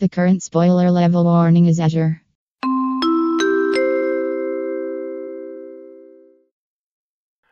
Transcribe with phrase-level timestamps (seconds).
[0.00, 2.22] The current spoiler level warning is Azure.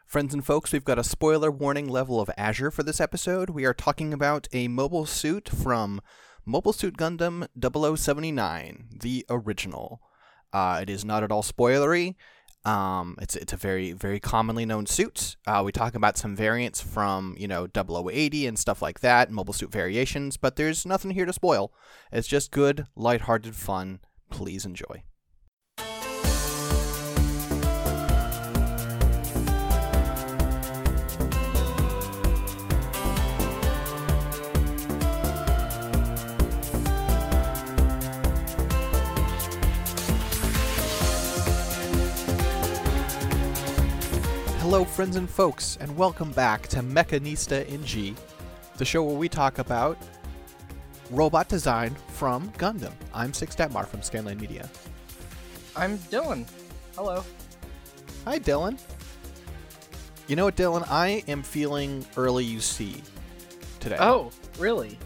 [0.06, 3.50] Friends and folks, we've got a spoiler warning level of Azure for this episode.
[3.50, 6.00] We are talking about a mobile suit from
[6.46, 10.00] Mobile Suit Gundam 0079, the original.
[10.50, 12.14] Uh, it is not at all spoilery.
[12.64, 15.36] Um, it's it's a very very commonly known suit.
[15.46, 19.54] Uh, we talk about some variants from you know 0080 and stuff like that, mobile
[19.54, 21.72] suit variations, but there's nothing here to spoil.
[22.12, 24.00] It's just good, lighthearted fun.
[24.30, 25.02] Please enjoy.
[44.70, 48.14] Hello, friends and folks, and welcome back to Mechanista in G,
[48.76, 49.96] the show where we talk about
[51.10, 52.92] robot design from Gundam.
[53.14, 54.68] I'm Six Detmar from Scanline Media.
[55.74, 56.46] I'm Dylan.
[56.94, 57.24] Hello.
[58.26, 58.78] Hi, Dylan.
[60.26, 60.86] You know what, Dylan?
[60.90, 63.00] I am feeling early UC
[63.80, 63.96] today.
[63.98, 64.98] Oh, really?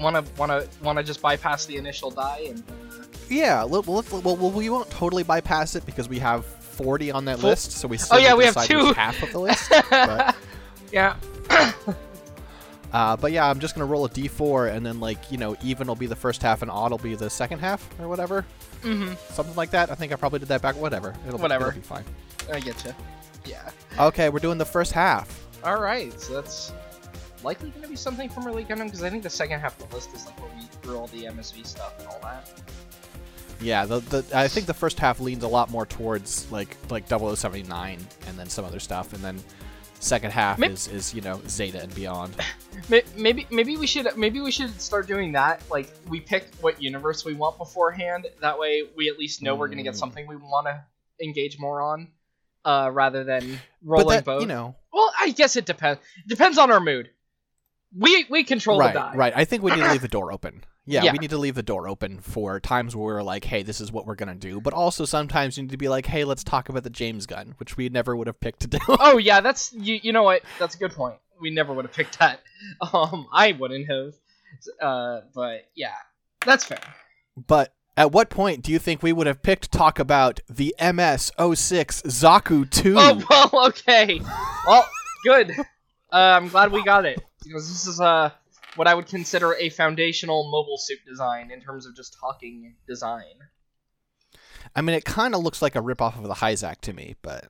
[0.00, 3.62] Want to want to want to just bypass the initial die and uh, yeah.
[3.62, 6.44] Well, well, well, well, we won't totally bypass it because we have
[6.76, 8.92] 40 on that Full- list, so we still Oh, yeah, we have two.
[8.92, 9.70] half of the list.
[9.90, 10.36] but,
[10.92, 11.16] yeah.
[12.92, 15.86] uh, but yeah, I'm just gonna roll a d4, and then like you know, even
[15.86, 18.44] will be the first half, and odd will be the second half, or whatever,
[18.82, 19.14] mm-hmm.
[19.32, 19.90] something like that.
[19.90, 20.76] I think I probably did that back.
[20.76, 21.14] Whatever.
[21.26, 21.68] It'll, Whatever.
[21.68, 22.04] It'll be fine.
[22.52, 22.94] I get you.
[23.46, 23.70] Yeah.
[23.98, 25.46] Okay, we're doing the first half.
[25.64, 26.18] All right.
[26.20, 26.72] So that's
[27.42, 29.88] likely going to be something from early Gundam because I think the second half of
[29.88, 32.50] the list is like where we threw all the MSV stuff and all that.
[33.60, 37.08] Yeah, the, the I think the first half leans a lot more towards like like
[37.08, 39.38] 0079 and then some other stuff, and then
[39.98, 42.34] second half Maybe- is is you know Zeta and beyond.
[43.16, 45.62] Maybe maybe we should maybe we should start doing that.
[45.70, 48.26] Like we pick what universe we want beforehand.
[48.42, 49.98] That way we at least know we're going to get Mm.
[49.98, 50.84] something we want to
[51.24, 52.08] engage more on,
[52.66, 54.42] uh, rather than rolling that, both.
[54.42, 56.02] you know, Well, I guess it depends.
[56.28, 57.08] Depends on our mood.
[57.98, 59.12] We we control right, the die.
[59.16, 59.32] right.
[59.34, 60.62] I think we need to leave the door open.
[60.86, 61.12] Yeah, Yeah.
[61.12, 63.90] we need to leave the door open for times where we're like, hey, this is
[63.90, 64.60] what we're gonna do.
[64.60, 67.76] But also sometimes you need to be like, hey, let's talk about the Jamesgun, which
[67.76, 68.78] we never would have picked to do.
[68.88, 69.98] Oh yeah, that's you.
[70.02, 70.42] You know what?
[70.58, 71.16] That's a good point.
[71.40, 72.40] We never would have picked that.
[72.92, 74.14] Um, I wouldn't have.
[74.80, 75.92] Uh, but yeah,
[76.44, 76.78] that's fair.
[77.46, 82.02] but at what point do you think we would have picked talk about the MS06
[82.04, 82.94] Zaku 2?
[82.98, 84.20] Oh well, okay.
[84.66, 84.88] Well,
[85.24, 85.50] good.
[85.60, 85.64] Uh,
[86.12, 88.30] I'm glad we got it because this is uh
[88.76, 93.34] what I would consider a foundational mobile suit design in terms of just talking design.
[94.74, 97.48] I mean, it kind of looks like a ripoff of the Hyzak to me, but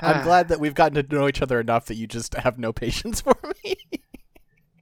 [0.01, 2.71] I'm glad that we've gotten to know each other enough that you just have no
[2.71, 3.75] patience for me.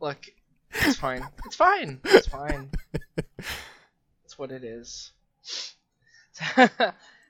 [0.01, 0.27] Look,
[0.71, 1.23] it's fine.
[1.45, 1.99] It's fine.
[2.05, 2.71] It's fine.
[4.25, 5.11] It's what it is.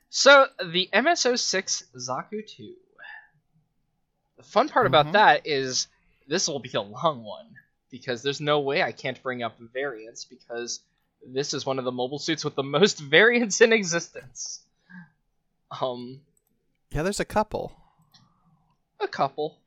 [0.09, 2.73] so the MSO6 Zaku 2.
[4.37, 4.89] The fun part Mhm.
[4.89, 5.87] about that is
[6.27, 7.55] this will be a long one
[7.91, 10.79] because there's no way I can't bring up variants because
[11.25, 14.61] this is one of the mobile suits with the most variants in existence.
[15.71, 16.21] Um,
[16.91, 17.71] yeah, there's a couple.
[19.01, 19.57] a couple.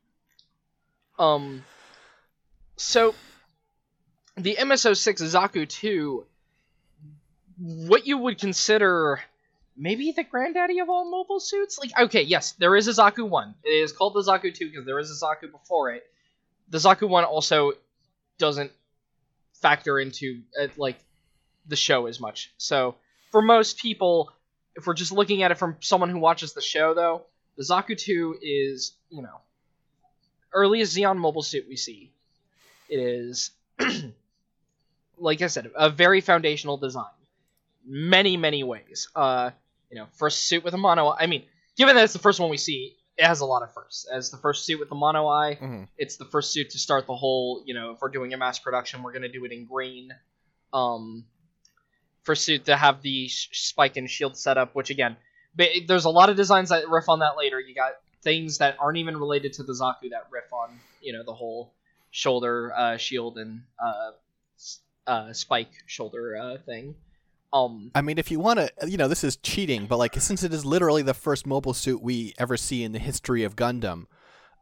[1.19, 1.63] Um.
[2.75, 3.13] So,
[4.35, 6.25] the MSO6 Zaku 2,
[7.59, 9.21] what you would consider
[9.75, 11.79] maybe the granddaddy of all mobile suits?
[11.79, 13.55] Like, okay, yes, there is a Zaku 1.
[13.63, 16.03] It is called the Zaku 2 because there is a Zaku before it.
[16.69, 17.73] The Zaku 1 also
[18.37, 18.71] doesn't
[19.61, 20.97] factor into, uh, like,
[21.67, 22.51] the show as much.
[22.57, 22.95] So,
[23.31, 24.31] for most people,
[24.75, 27.23] if we're just looking at it from someone who watches the show, though,
[27.57, 29.39] the Zaku 2 is, you know,
[30.53, 32.11] earliest Zeon mobile suit we see.
[32.89, 33.51] It is,
[35.17, 37.05] like I said, a very foundational design.
[37.85, 39.09] Many, many ways.
[39.15, 39.51] Uh,
[39.93, 41.11] you know, first suit with a mono.
[41.15, 41.43] I mean,
[41.77, 44.07] given that it's the first one we see, it has a lot of firsts.
[44.11, 45.87] As the first suit with the mono eye, Mhm.
[45.99, 47.61] it's the first suit to start the whole.
[47.67, 50.11] You know, if we're doing a mass production, we're gonna do it in green.
[50.73, 51.27] Um,
[52.23, 55.15] first suit to have the sh- spike and shield setup, which again,
[55.55, 57.59] ba- there's a lot of designs that riff on that later.
[57.59, 61.23] You got things that aren't even related to the Zaku that riff on, you know,
[61.23, 61.71] the whole
[62.09, 64.11] shoulder uh, shield and uh,
[65.05, 66.95] uh, spike shoulder uh, thing.
[67.53, 70.41] Um, I mean, if you want to, you know, this is cheating, but like since
[70.41, 74.07] it is literally the first mobile suit we ever see in the history of Gundam,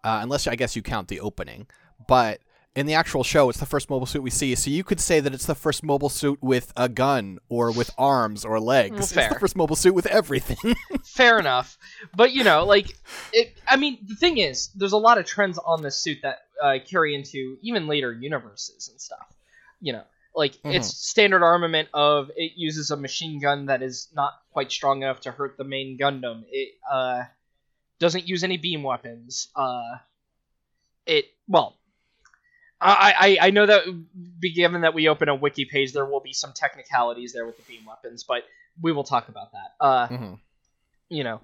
[0.04, 1.68] uh, unless I guess you count the opening,
[2.08, 2.42] but
[2.76, 4.56] in the actual show, it's the first mobile suit we see.
[4.56, 7.92] So you could say that it's the first mobile suit with a gun or with
[7.98, 8.92] arms or legs.
[8.92, 9.30] Well, it's fair.
[9.30, 10.76] the first mobile suit with everything.
[11.04, 11.78] Fair enough,
[12.16, 12.96] but you know, like,
[13.34, 16.40] it, I mean, the thing is, there's a lot of trends on this suit that
[16.62, 19.34] uh, carry into even later universes and stuff.
[19.82, 20.04] You know,
[20.36, 25.04] like its standard armament of it uses a machine gun that is not quite strong
[25.04, 26.44] enough to hurt the main Gundam.
[26.50, 27.24] It uh,
[28.00, 29.50] doesn't use any beam weapons.
[29.56, 29.98] Uh,
[31.06, 31.78] it well.
[32.84, 33.84] I, I, I know that
[34.40, 37.58] be given that we open a wiki page, there will be some technicalities there with
[37.58, 38.44] the beam weapons, but
[38.82, 39.76] we will talk about that.
[39.80, 40.40] Uh, Mhm.
[41.10, 41.42] you know,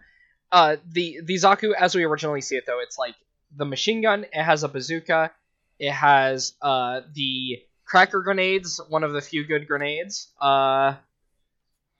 [0.52, 3.16] uh, the the Zaku as we originally see it though, it's like
[3.56, 4.24] the machine gun.
[4.24, 5.32] It has a bazooka.
[5.78, 10.28] It has uh, the cracker grenades, one of the few good grenades.
[10.40, 10.96] Uh,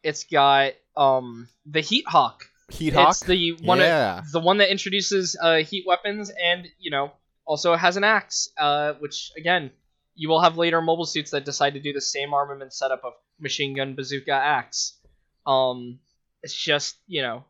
[0.04, 2.46] it's got um, the heat hawk.
[2.70, 3.12] Heat Hawk.
[3.12, 4.24] It's the one yeah.
[4.34, 7.14] the one that introduces uh, heat weapons, and you know
[7.46, 8.50] also has an axe.
[8.58, 9.72] Uh, which again,
[10.16, 13.14] you will have later mobile suits that decide to do the same armament setup of
[13.40, 14.98] machine gun, bazooka, axe.
[15.46, 16.00] Um,
[16.44, 17.46] it's just you know,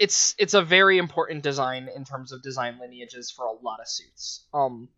[0.00, 3.86] it's it's a very important design in terms of design lineages for a lot of
[3.86, 4.44] suits.
[4.52, 4.88] Um,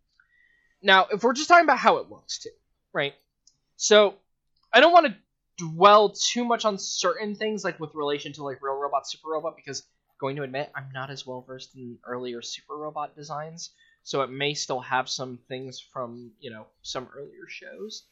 [0.85, 2.49] now if we're just talking about how it looks too,
[2.93, 3.13] right?
[3.75, 4.15] So
[4.71, 5.15] I don't want to
[5.57, 9.55] dwell too much on certain things like with relation to like real robot super robot
[9.55, 9.83] because
[10.19, 13.71] going to admit i'm not as well versed in earlier super robot designs
[14.03, 18.03] so it may still have some things from you know some earlier shows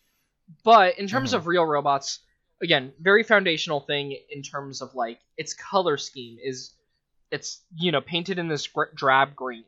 [0.63, 1.35] but in terms Mhm.
[1.35, 2.19] of real robots
[2.61, 6.73] again very foundational thing in terms of like its color scheme is
[7.31, 9.65] it's you know painted in this drab green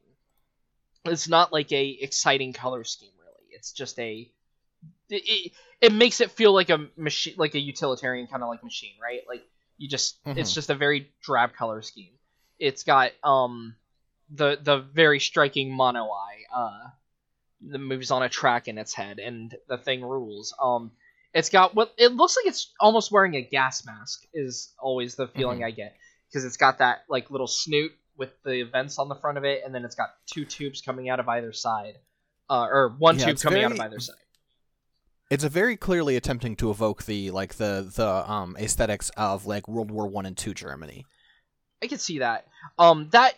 [1.05, 4.29] it's not like a exciting color scheme really it's just a
[5.09, 8.63] it, it, it makes it feel like a machine like a utilitarian kind of like
[8.63, 9.43] machine right like
[9.77, 10.55] you just it's Mhm.
[10.55, 12.13] just a very drab color scheme
[12.59, 13.75] it's got um
[14.31, 16.89] the the very striking mono eye uh
[17.69, 20.91] that moves on a track in its head and the thing rules um
[21.33, 25.27] it's got what it looks like it's almost wearing a gas mask is always the
[25.27, 25.65] feeling Mhm.
[25.67, 25.95] i get
[26.29, 29.62] because it's got that like little snoot with the vents on the front of it
[29.65, 31.95] and then it's got two tubes coming out of either side
[32.50, 34.15] uh, or one Yeah, tube coming out of either side
[35.29, 39.67] It's a very clearly attempting to evoke the like the the um aesthetics of like
[39.67, 41.06] World War One and Two Germany.
[41.83, 42.47] I can see that.
[42.77, 43.33] Um, that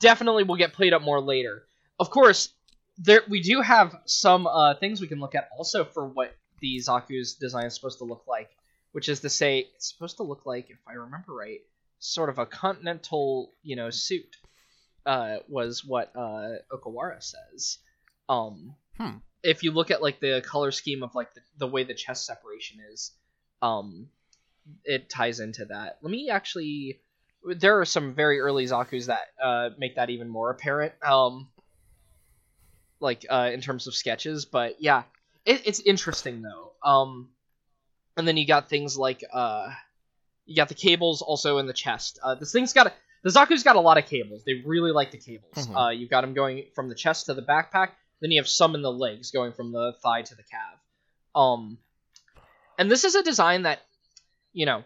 [0.00, 1.64] definitely will get played up more later.
[1.98, 2.54] Of course,
[2.98, 6.78] there we do have some uh, things we can look at also for what the
[6.78, 8.50] Zaku's design is supposed to look like,
[8.92, 11.60] which is to say, it's supposed to look like, if I remember right,
[12.02, 14.36] sort of a continental, you know, suit.
[15.04, 17.78] Uh, was what uh, Okawara says.
[18.28, 19.16] Um, Hmm.
[19.42, 22.24] if you look at like the color scheme of like the, the way the chest
[22.24, 23.10] separation is,
[23.62, 24.08] um,
[24.84, 25.98] it ties into that.
[26.02, 27.00] Let me actually
[27.44, 30.92] there are some very early Zaku's that uh, make that even more apparent.
[31.02, 31.48] Um,
[33.00, 35.02] like uh, in terms of sketches, but yeah,
[35.44, 36.72] it, it's interesting though.
[36.88, 37.30] Um,
[38.16, 39.70] and then you got things like uh,
[40.46, 42.18] you got the cables also in the chest.
[42.22, 42.92] Uh, this thing's got a,
[43.22, 44.42] the Zaku's got a lot of cables.
[44.44, 45.54] They really like the cables.
[45.68, 45.76] Mhm.
[45.76, 47.90] Uh, you've got them going from the chest to the backpack.
[48.20, 50.78] Then you have some in the legs going from the thigh to the calf.
[51.34, 51.78] Um,
[52.78, 53.80] and this is a design that,
[54.52, 54.84] you know,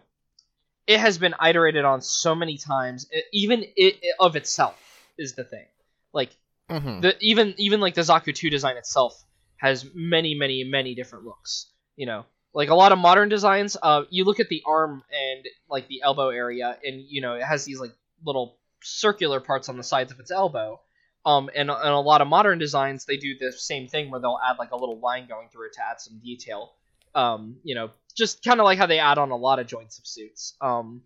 [0.87, 3.07] it has been iterated on so many times.
[3.11, 4.77] It, even it, it of itself
[5.17, 5.65] is the thing.
[6.13, 6.35] Like
[6.69, 6.99] Mm-hmm.
[6.99, 9.23] the even even like the Zaku 2 design itself
[9.55, 11.71] has many many many different looks.
[11.95, 12.25] You know,
[12.57, 13.77] like a lot of modern designs.
[13.81, 17.43] Uh, you look at the arm and like the elbow area, and you know it
[17.43, 17.91] has these like
[18.25, 20.81] little circular parts on the sides of its elbow.
[21.23, 24.39] Um, and, and a lot of modern designs they do the same thing where they'll
[24.43, 26.73] add like a little line going through it to add some detail.
[27.13, 29.99] Um, you know, just kind of like how they add on a lot of joints
[29.99, 30.55] of suits.
[30.59, 31.03] Um,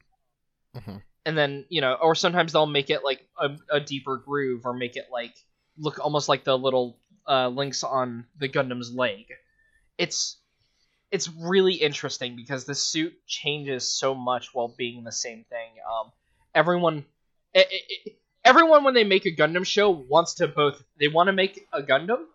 [0.74, 1.02] Mhm.
[1.26, 4.74] and then you know, or sometimes they'll make it like a, a deeper groove, or
[4.74, 5.36] make it like
[5.78, 9.26] look almost like the little uh, links on the Gundam's leg.
[9.98, 10.38] It's
[11.12, 15.70] it's really interesting because the suit changes so much while being the same thing.
[15.90, 16.12] Um,
[16.56, 17.06] everyone,
[17.56, 18.12] i i
[18.44, 21.82] everyone when they make a Gundam show wants to both they want to make a
[21.82, 22.26] Gundam,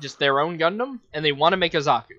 [0.00, 2.18] just their own Gundam, and they want to make a Zaku.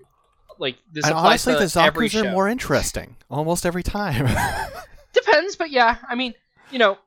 [0.58, 2.30] Like this And honestly, the Zaku's are show.
[2.30, 4.26] more interesting almost every time.
[5.12, 6.34] Depends, but yeah, I mean,
[6.70, 6.98] you know,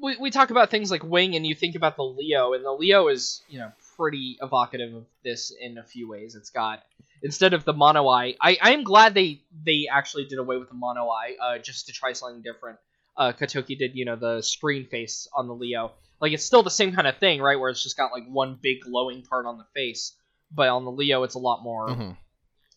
[0.00, 2.70] we, we talk about things like Wing, and you think about the Leo, and the
[2.70, 6.34] Leo is, you know, pretty evocative of this in a few ways.
[6.34, 6.82] It's got
[7.22, 10.68] instead of the mono eye, I I am glad they they actually did away with
[10.68, 12.78] the mono eye, uh, just to try something different.
[13.16, 15.92] Uh, Katoki did, you know, the screen face on the Leo.
[16.20, 17.58] Like it's still the same kind of thing, right?
[17.60, 20.16] Where it's just got like one big glowing part on the face,
[20.50, 22.16] but on the Leo, it's a lot more Mhm.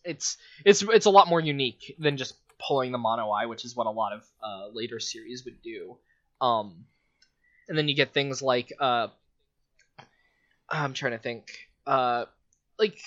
[0.04, 2.34] it's it's it's a lot more unique than just
[2.68, 5.96] pulling the mono eye, which is what a lot of uh, later series would do.
[6.40, 6.86] Um,
[7.68, 9.08] and then you get things like uh,
[10.68, 11.68] I'm trying to think.
[11.86, 12.24] Uh,
[12.78, 12.98] like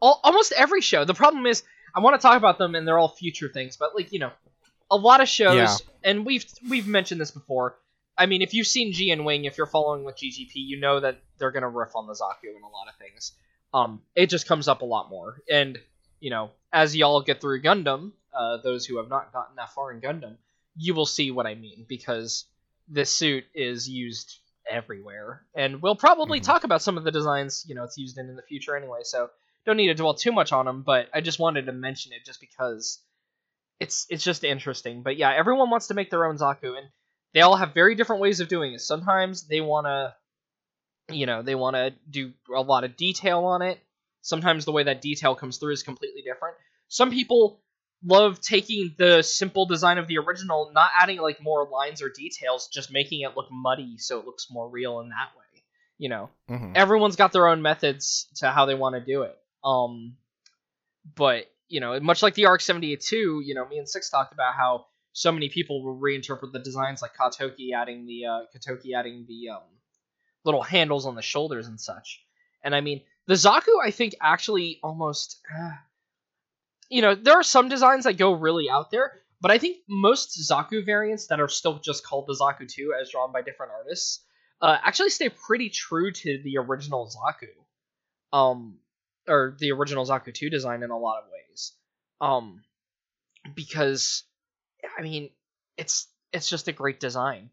[0.00, 1.04] all, almost every show.
[1.04, 1.62] The problem is
[1.94, 4.30] I want to talk about them and they're all future things, but like you know,
[4.90, 5.76] a lot of shows, Yeah.
[6.04, 7.76] and we've we've mentioned this before.
[8.18, 11.00] I mean, if you've seen G and Wing, if you're following with GGP, you know
[11.00, 13.32] that they're gonna riff on the Zaku and a lot of things.
[13.72, 15.78] Um, it just comes up a lot more, and
[16.18, 19.92] you know, as y'all get through Gundam, uh, those who have not gotten that far
[19.92, 20.36] in Gundam,
[20.76, 22.44] you will see what I mean because
[22.88, 24.38] this suit is used
[24.68, 26.44] everywhere, and we'll probably Mhm.
[26.44, 29.00] talk about some of the designs you know it's used in in the future anyway.
[29.02, 29.30] So
[29.66, 32.24] don't need to dwell too much on them, but I just wanted to mention it
[32.24, 33.02] just because
[33.78, 35.02] it's it's just interesting.
[35.02, 36.88] But yeah, everyone wants to make their own Zaku, and
[37.34, 38.80] they all have very different ways of doing it.
[38.80, 40.14] Sometimes they want to,
[41.14, 43.78] you know, they want to do a lot of detail on it.
[44.22, 46.56] Sometimes the way that detail comes through is completely different.
[46.88, 47.62] Some people
[48.04, 52.68] love taking the simple design of the original, not adding like more lines or details,
[52.68, 55.62] just making it look muddy so it looks more real in that way.
[55.98, 56.72] You know, Mhm.
[56.76, 59.38] everyone's got their own methods to how they want to do it.
[59.62, 60.16] Um,
[61.14, 64.54] but you know, much like the eight two, you know, me and Six talked about
[64.54, 69.24] how so many people will reinterpret the designs, like Katoki adding the uh, Katoki adding
[69.28, 69.62] the um,
[70.44, 72.24] little handles on the shoulders and such.
[72.62, 75.70] And I mean, the Zaku, I think actually almost, uh,
[76.90, 80.38] you know, there are some designs that go really out there, but I think most
[80.38, 84.24] Zaku variants that are still just called the Zaku two, as drawn by different artists,
[84.60, 88.78] uh, actually stay pretty true to the original Zaku, um,
[89.28, 91.72] or the original Zaku two design in a lot of ways,
[92.20, 92.62] um,
[93.54, 94.24] because
[94.98, 95.30] I mean,
[95.76, 97.50] it's it's just a great design.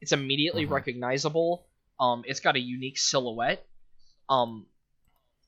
[0.00, 0.70] It's immediately Mhm.
[0.70, 1.66] recognizable.
[1.98, 3.66] Um, it's got a unique silhouette.
[4.28, 4.66] Um,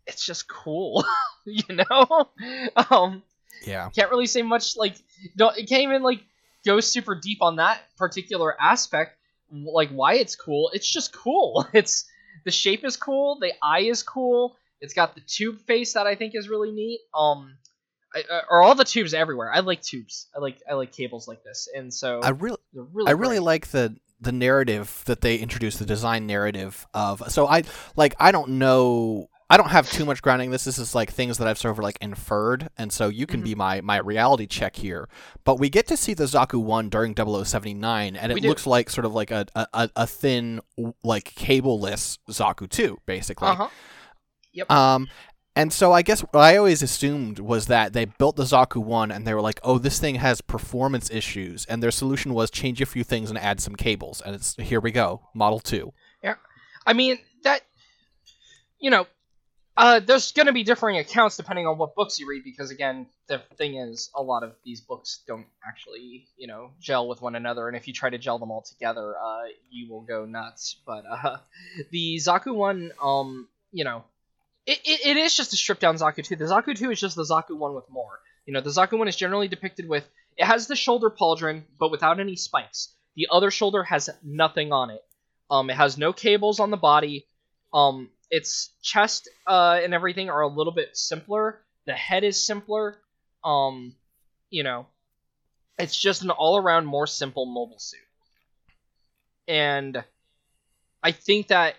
[0.07, 1.05] it's just cool,
[1.45, 2.31] you know.
[2.91, 3.23] Um,
[3.65, 3.91] Yeah.
[3.91, 4.77] can't really say much.
[4.77, 4.97] Like,
[5.37, 6.23] don't it can't even like
[6.65, 9.17] go super deep on that particular aspect.
[9.51, 10.71] Like why it's cool.
[10.73, 11.67] It's just cool.
[11.75, 12.07] It's
[12.45, 13.39] the shape is cool.
[13.41, 14.57] The eye is cool.
[14.81, 17.01] It's got the tube face that I think is really neat.
[17.15, 17.57] Um,
[18.15, 19.53] I, uh, or all the tubes everywhere.
[19.53, 20.27] I like tubes.
[20.37, 23.43] I like I like cables like this, and so I really really I really great.
[23.43, 27.23] like the the narrative that they introduced, the design narrative of.
[27.33, 27.63] So I
[27.97, 29.29] like I don't know.
[29.53, 30.51] I don't have too much grounding.
[30.51, 33.41] This This is like things that I've sort of like inferred, and so you can
[33.41, 33.45] Mm-hmm.
[33.45, 35.11] be my my reality check here.
[35.45, 39.05] But we get to see the Zaku one during 0079, and it looks like sort
[39.05, 40.63] of like a a, a thin
[41.05, 43.49] like cableless Zaku two, basically.
[43.49, 43.69] Uh huh.
[44.55, 44.71] Yep.
[44.71, 45.09] Um,
[45.55, 49.11] and so I guess what I always assumed was that they built the Zaku one
[49.11, 52.81] and they were like, "Oh, this thing has performance issues," and their solution was change
[52.81, 54.23] a few things and add some cables.
[54.25, 55.93] And it's here we go, Model Two.
[56.25, 56.37] Yeah.
[56.87, 57.61] I mean that
[58.81, 59.07] you know,
[59.77, 63.07] uh, there's going to be differing accounts depending on what books you read because again,
[63.29, 67.35] the thing is, a lot of these books don't actually you know gel with one
[67.35, 70.77] another, and if you try to gel them all together, uh, you will go nuts.
[70.87, 71.39] But uh,
[71.91, 74.05] the Zaku one, um, you know,
[74.67, 76.37] it, it, it is just a stripped down Zaku two.
[76.37, 78.21] The Zaku two is just the Zaku one with more.
[78.47, 81.91] You know, the Zaku one is generally depicted with it has the shoulder pauldron, but
[81.91, 82.95] without any spikes.
[83.15, 85.05] The other shoulder has nothing on it.
[85.51, 87.27] Um, it has no cables on the body.
[87.75, 91.61] Um, its chest uh, and everything are a little bit simpler.
[91.87, 92.97] The head is simpler.
[93.45, 93.95] Um,
[94.49, 94.87] you know,
[95.79, 98.01] it's just an all-around more simple mobile suit.
[99.47, 100.03] And
[101.03, 101.75] I think that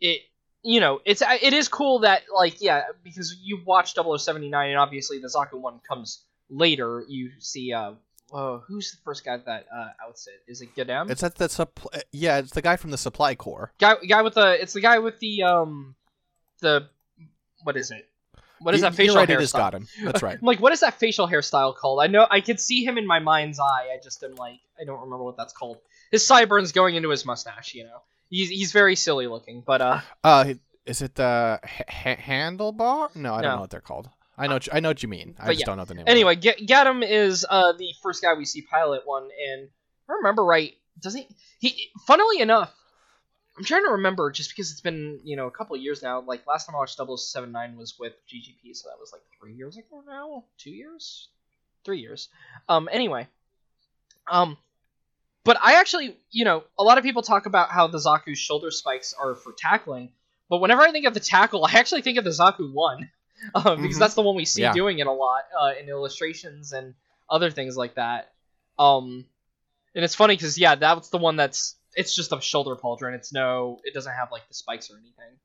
[0.00, 0.20] it,
[0.62, 5.18] you know, it's it is cool that like yeah, because you watch 0079 and obviously
[5.18, 7.04] the Zaku one comes later.
[7.08, 7.94] You see, uh,
[8.32, 10.42] oh, who's the first guy that uh, outfit?
[10.46, 11.10] Is it Gadem?
[11.10, 13.72] It's that the supp- yeah, it's the guy from the Supply Corps.
[13.78, 15.94] guy guy with the it's the guy with the um
[16.60, 16.88] the
[17.62, 18.08] what is it
[18.60, 19.88] what is You- that facial right, hairstyle it is got him.
[20.04, 20.38] That's right.
[20.42, 23.18] Like what is that facial hairstyle called i know i could see him in my
[23.18, 25.78] mind's eye i just am like i don't remember what that's called
[26.10, 28.00] his sideburns going into his mustache you know
[28.30, 30.54] he's, he's very silly looking but uh Uh,
[30.86, 33.14] is it the ha- handlebar?
[33.16, 33.54] No, I don't No.
[33.56, 34.08] know what they're called.
[34.36, 35.36] I know, what you- I know what you mean.
[35.38, 35.66] I just yeah.
[35.66, 36.04] don't know the name.
[36.08, 40.44] anyway Gadem is uh the first guy we see pilot one and if i remember
[40.44, 41.26] right doesn't
[41.60, 42.72] he he funnily enough
[43.56, 46.20] i'm trying to remember just because it's been you know a couple of years now
[46.20, 49.76] like last time i watched 079 was with ggp so that was like three years
[49.76, 51.28] ago now two years
[51.84, 52.28] three years
[52.68, 53.26] um anyway
[54.28, 54.56] um
[55.44, 58.70] but i actually you know a lot of people talk about how the zaku's shoulder
[58.70, 60.10] spikes are for tackling
[60.48, 63.10] but whenever i think of the tackle i actually think of the zaku one
[63.54, 64.00] um, because Mhm.
[64.00, 64.72] that's the one we see Yeah.
[64.72, 66.94] doing it a lot uh, in illustrations and
[67.30, 68.32] other things like that
[68.78, 69.24] um
[69.94, 73.32] and it's funny because yeah that's the one that's it's just a shoulder pauldron it's
[73.32, 75.38] no it doesn't have like the spikes or anything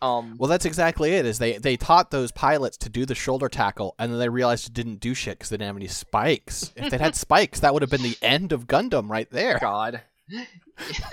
[0.00, 1.26] um Well, that's exactly it.
[1.26, 4.68] Is they they taught those pilots to do the shoulder tackle, and then they realized
[4.68, 6.72] it didn't do shit because they didn't have any spikes.
[6.76, 9.58] If they had spikes, that would have been the end of Gundam right there.
[9.60, 10.02] god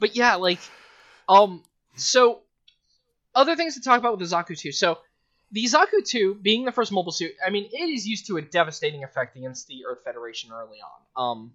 [0.00, 0.58] but yeah, like,
[1.28, 1.62] um,
[1.94, 2.40] so
[3.36, 4.72] other things to talk about with the Zaku 2.
[4.72, 4.98] So
[5.52, 8.42] the Zaku 2, being the first mobile suit, I mean, it is used to a
[8.42, 10.78] devastating effect against the Earth Federation early
[11.16, 11.30] on.
[11.30, 11.52] Um,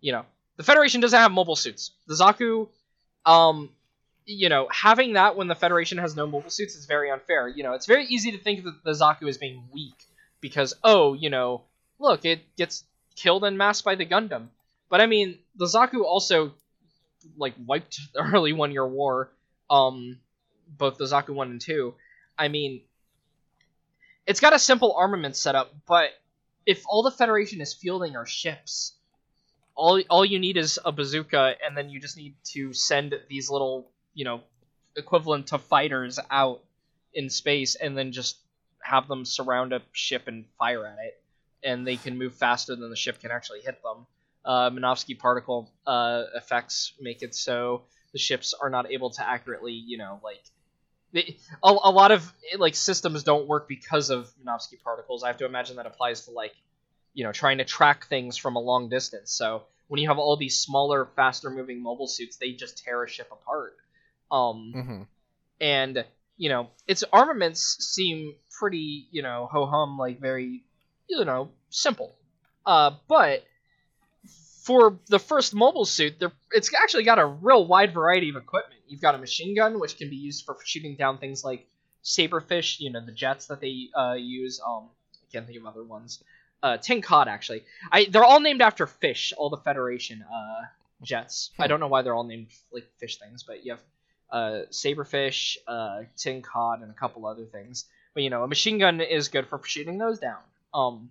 [0.00, 0.24] you know,
[0.56, 1.90] the Federation doesn't have mobile suits.
[2.06, 2.68] The Zaku,
[3.26, 3.70] um,
[4.26, 7.48] you know, having that when the Federation has no mobile suits is very unfair.
[7.48, 9.96] You know, it's very easy to think that the Zaku is being weak
[10.40, 11.62] because, oh, you know,
[11.98, 12.84] look, it gets
[13.16, 14.48] killed en masse by the Gundam.
[14.88, 16.52] But I mean, the Zaku also
[17.36, 19.30] like wiped the early one year war,
[19.70, 20.18] um,
[20.76, 21.94] both the Zaku one and two.
[22.38, 22.82] I mean,
[24.26, 26.10] it's got a simple armament setup, but
[26.66, 28.94] if all the Federation is fielding are ships,
[29.74, 33.50] all all you need is a bazooka, and then you just need to send these
[33.50, 34.42] little, you know,
[34.96, 36.62] equivalent to fighters out
[37.14, 38.38] in space, and then just
[38.82, 41.20] have them surround a ship and fire at it,
[41.62, 44.06] and they can move faster than the ship can actually hit them.
[44.44, 49.72] Uh, Minovsky particle uh, effects make it so the ships are not able to accurately,
[49.72, 50.42] you know, like
[51.12, 55.22] they, a, a lot of like systems don't work because of Minovsky particles.
[55.22, 56.54] I have to imagine that applies to like,
[57.14, 59.32] you know, trying to track things from a long distance.
[59.32, 63.08] So when you have all these smaller, faster moving mobile suits, they just tear a
[63.08, 63.76] ship apart.
[64.30, 65.02] Um, Mm-hmm.
[65.60, 66.04] and
[66.36, 70.64] you know its armaments seem pretty you know ho hum like very
[71.08, 72.16] you know simple
[72.66, 73.44] uh but
[74.64, 76.14] for the first mobile suit
[76.52, 79.96] it's actually got a real wide variety of equipment you've got a machine gun which
[79.96, 81.66] can be used for shooting down things like
[82.04, 85.84] saberfish you know the jets that they uh, use um i can't think of other
[85.84, 86.22] ones
[86.62, 90.62] uh tin cod actually i they're all named after fish all the federation uh
[91.02, 91.68] jets i Hmm.
[91.70, 93.80] don't know why they're all named like fish things but you have
[94.30, 97.84] uh, saberfish, uh, tin cod, and a couple other things.
[98.14, 100.38] But you know, a machine gun is good for shooting those down.
[100.72, 101.10] Um,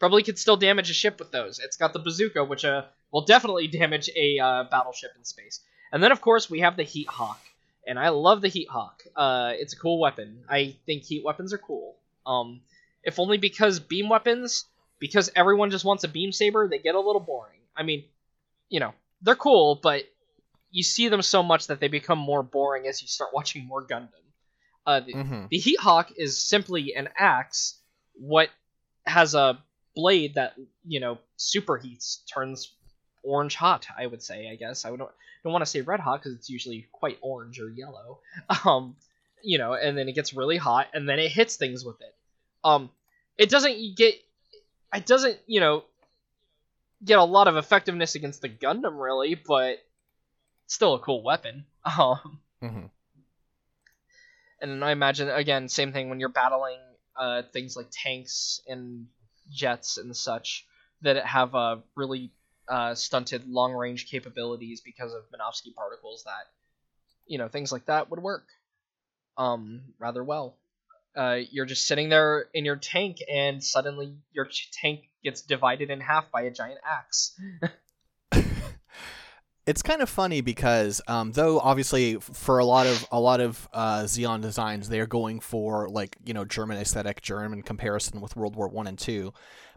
[0.00, 1.60] probably could still damage a ship with those.
[1.60, 5.60] It's got the bazooka, which uh, will definitely damage a uh, battleship in space.
[5.92, 7.40] And then of course we have the heat hawk,
[7.86, 9.02] and I love the heat hawk.
[9.14, 10.42] Uh, it's a cool weapon.
[10.48, 11.96] I think heat weapons are cool.
[12.26, 12.62] Um,
[13.04, 14.64] if only because beam weapons,
[14.98, 17.58] because everyone just wants a beam saber, they get a little boring.
[17.76, 18.04] I mean,
[18.68, 18.92] you know,
[19.22, 20.04] they're cool, but
[20.70, 23.84] you see them so much that they become more boring as you start watching more
[23.86, 24.08] Gundam.
[24.86, 25.44] Uh, the, Mm-hmm.
[25.50, 27.78] the Heat Hawk is simply an axe.
[28.14, 28.48] What
[29.04, 29.58] has a
[30.00, 30.54] blade that
[30.86, 32.72] you know superheats, turns
[33.22, 33.86] orange hot.
[33.96, 34.48] I would say.
[34.50, 35.10] I guess I would don't,
[35.44, 38.20] don't want to say red hot because it's usually quite orange or yellow.
[38.64, 38.96] Um,
[39.42, 42.14] you know, and then it gets really hot, and then it hits things with it.
[42.64, 42.90] Um,
[43.38, 44.14] it doesn't get.
[44.94, 45.84] It doesn't you know
[47.04, 49.78] get a lot of effectiveness against the Gundam really, but
[50.66, 51.64] still a cool weapon.
[51.98, 52.86] Um, Mm-hmm.
[54.60, 56.78] and I imagine again, same thing when you're battling
[57.16, 59.06] uh, things like tanks and
[59.50, 60.66] jets and such
[61.02, 62.30] that have uh, really
[62.68, 66.24] uh, stunted long range capabilities because of Minovsky particles.
[66.24, 66.46] That
[67.26, 68.46] you know things like that would work
[69.36, 70.56] um, rather well.
[71.16, 74.48] Uh, you're just sitting there in your tank, and suddenly your
[74.80, 77.38] tank gets divided in half by a giant axe.
[79.70, 83.68] It's kind of funny because um, though obviously for a lot of a lot of
[83.72, 88.34] uh, Zeon designs they are going for like you know German aesthetic German comparison with
[88.34, 89.32] World War One and Two,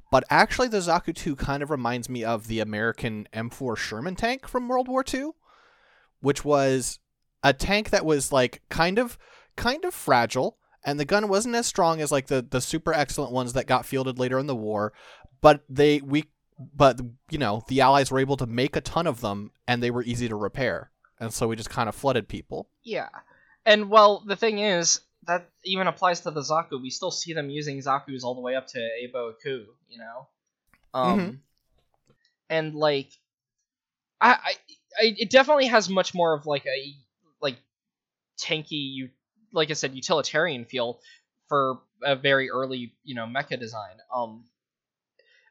[0.10, 4.48] but actually the Zaku Two kind of reminds me of the American M4 Sherman tank
[4.48, 5.36] from World War Two,
[6.22, 6.98] which was
[7.44, 9.20] a tank that was like kind of
[9.56, 13.32] kind of fragile and the gun wasn't as strong as like the the super excellent
[13.32, 14.92] ones that got fielded later in the war,
[15.40, 16.24] but they we
[16.76, 19.92] but you know the allies were able to make a ton of them and they
[19.92, 23.10] were easy to repair and so we just kind of flooded people Yeah,
[23.66, 26.82] and well, the thing is that even applies to the Zaku.
[26.82, 29.98] We still see them using Zaku's all the way up to A Baoa Qu, you
[30.00, 30.28] know.
[30.94, 31.38] Um, Mhm.
[32.50, 33.10] and like,
[34.20, 34.54] I, I,
[35.00, 36.94] I, it definitely has much more of like a
[37.42, 37.56] like
[38.38, 39.10] tanky, you
[39.54, 41.00] like I said, utilitarian feel
[41.48, 43.98] for a very early, you know, mecha design.
[44.14, 44.44] Um.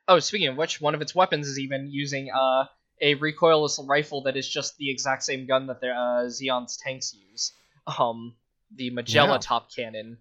[0.09, 2.65] Oh, speaking of which, one of its weapons is even using uh
[3.01, 7.13] a recoilless rifle that is just the exact same gun that the uh, Zeon's tanks
[7.31, 7.53] use.
[7.99, 8.35] Um,
[8.77, 9.39] the Magella Yeah.
[9.39, 10.19] top cannon,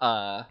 [0.00, 0.42] uh,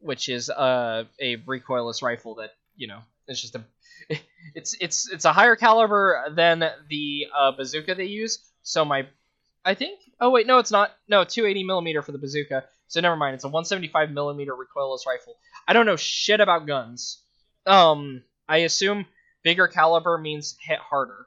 [0.00, 3.64] which is uh, a recoilless rifle that you know it's just a
[4.54, 8.40] it's it's it's a higher caliber than the uh, bazooka they use.
[8.64, 9.06] So my
[9.64, 12.64] I think oh wait no it's not no 280 millimeter for the bazooka.
[12.88, 13.34] So never mind.
[13.34, 15.36] It's a 175 millimeter recoilless rifle.
[15.66, 17.22] I don't know shit about guns.
[17.66, 19.06] Um, I assume
[19.42, 21.26] bigger caliber means hit harder.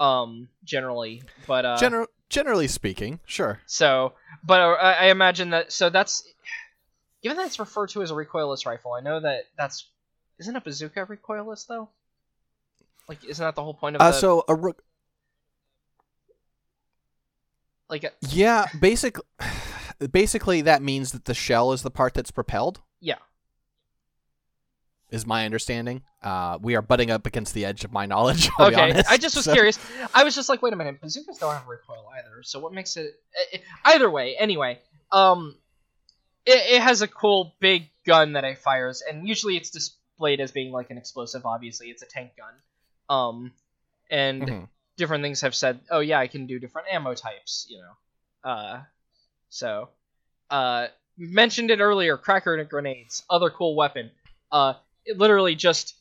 [0.00, 4.12] Um, generally, but uh, Gener- generally speaking sure so,
[4.44, 5.72] but uh, I imagine that.
[5.72, 6.22] So that's
[7.20, 8.92] given that it's referred to as a recoilless rifle.
[8.92, 9.88] I know that that's
[10.38, 11.88] isn't a bazooka recoilless though.
[13.08, 14.18] Like, isn't that the whole point of uh, the?
[14.18, 14.72] so a re-
[17.90, 19.24] Like a, Yeah, basically,
[20.12, 22.80] Basically, that means that the shell is the part that's propelled.
[25.10, 26.02] Is my understanding.
[26.22, 28.50] Uh, we are butting up against the edge of my knowledge.
[28.60, 29.78] Okay, honest, I just was so- curious.
[30.14, 32.42] I was just like, wait a minute, bazookas don't have recoil either.
[32.42, 33.14] So what makes it?
[33.34, 35.54] eh, eh, Either way, anyway, um,
[36.44, 40.50] it, it has a cool big gun that it fires, and usually it's displayed as
[40.52, 41.46] being like an explosive.
[41.46, 42.52] Obviously, it's a tank gun.
[43.08, 43.52] Um,
[44.10, 44.68] and Mhm.
[44.98, 47.66] different things have said, oh yeah, I can do different ammo types.
[47.70, 48.82] You know, uh,
[49.48, 49.88] so,
[50.50, 52.18] uh, mentioned it earlier.
[52.18, 54.10] Cracker grenades, other cool weapon.
[54.52, 54.74] Uh,
[55.08, 55.94] it literally just.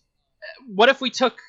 [0.67, 1.39] What if we took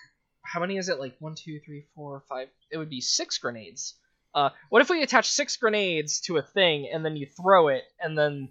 [0.42, 0.98] how many is it?
[0.98, 2.48] Like one, two, three, four, five.
[2.70, 3.94] It would be six grenades.
[4.34, 7.84] Uh, what if we attach six grenades to a thing and then you throw it
[8.00, 8.48] and then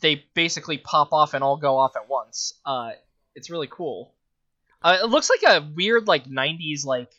[0.00, 2.54] they basically pop off and all go off at once?
[2.64, 2.90] Uh,
[3.34, 4.14] it's really cool.
[4.82, 7.12] Uh, it looks like a weird like '90s like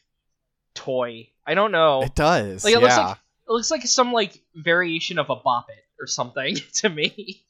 [0.74, 1.30] toy.
[1.46, 2.02] I don't know.
[2.04, 2.64] It does.
[2.64, 2.84] Like, it yeah.
[2.84, 6.90] looks like- It looks like some like variation of a bop it or something to
[6.90, 7.44] me.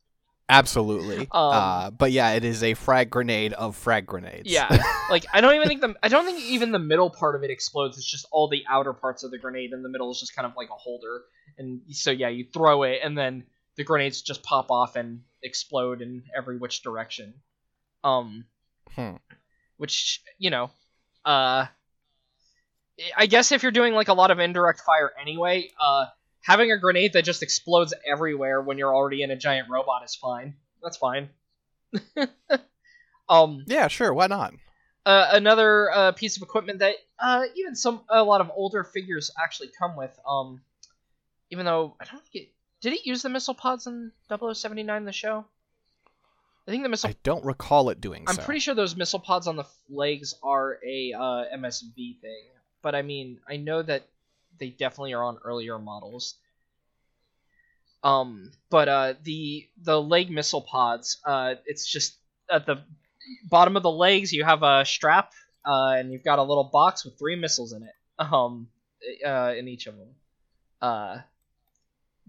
[0.49, 1.19] Absolutely.
[1.19, 4.49] Um, uh, but yeah, it is a frag grenade of frag grenades.
[4.49, 4.67] Yeah,
[5.09, 7.49] like I don't even think the I don't think even the middle part of it
[7.49, 7.97] explodes.
[7.97, 10.45] It's just all the outer parts of the grenade, and the middle is just kind
[10.45, 11.23] of like a holder.
[11.57, 13.43] And so yeah, you throw it, and then
[13.75, 17.33] the grenades just pop off and explode in every which direction.
[18.03, 18.45] Um,
[18.95, 19.17] Hmm.
[19.75, 20.71] which you know,
[21.25, 21.65] uh,
[23.15, 26.05] I guess if you're doing like a lot of indirect fire anyway, uh,
[26.47, 30.15] having a grenade that just explodes everywhere when you're already in a giant robot is
[30.15, 30.55] fine.
[30.81, 31.29] That's fine.
[33.29, 34.13] um, Yeah, sure.
[34.13, 34.53] Why not?
[35.05, 39.31] uh, another uh, piece of equipment that uh, even some a lot of older figures
[39.41, 40.17] actually come with.
[40.27, 40.61] Um,
[41.49, 42.49] even though I don't think it
[42.81, 45.45] did it use the missile pods in 0079 the show.
[46.67, 47.09] I think the missile.
[47.09, 48.41] I don't recall it doing I'm so.
[48.41, 52.43] pretty sure those missile pods on the legs are a uh, MSV thing,
[52.81, 54.07] but I mean I know that
[54.59, 56.35] they definitely are on earlier models.
[58.03, 62.15] Um, but uh, the the leg missile pods, uh, it's just
[62.49, 62.83] at the
[63.49, 65.31] bottom of the legs you have a strap,
[65.65, 67.93] uh, and you've got a little box with three missiles in it.
[68.19, 68.67] Um,
[69.25, 70.09] uh, in each of them.
[70.81, 71.17] Uh,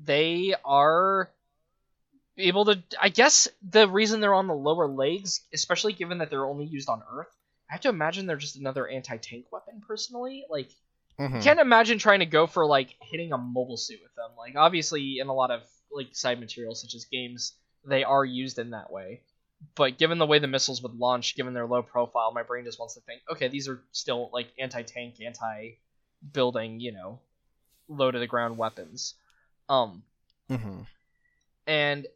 [0.02, 1.30] they are
[2.36, 2.82] able to.
[3.00, 6.88] I guess the reason they're on the lower legs, especially given that they're only used
[6.88, 7.34] on Earth,
[7.68, 9.82] I have to imagine they're just another anti-tank weapon.
[9.86, 10.70] Personally, like
[11.18, 11.42] Mhm.
[11.42, 14.31] can't imagine trying to go for like hitting a mobile suit with them.
[14.37, 18.59] Like obviously in a lot of like side materials such as games, they are used
[18.59, 19.22] in that way.
[19.74, 22.78] But given the way the missiles would launch, given their low profile, my brain just
[22.78, 27.20] wants to think, okay, these are still like anti-tank, anti-building, you know,
[27.88, 29.14] low to the ground weapons.
[29.68, 30.04] Um,
[30.48, 30.87] Mhm.
[31.66, 32.07] and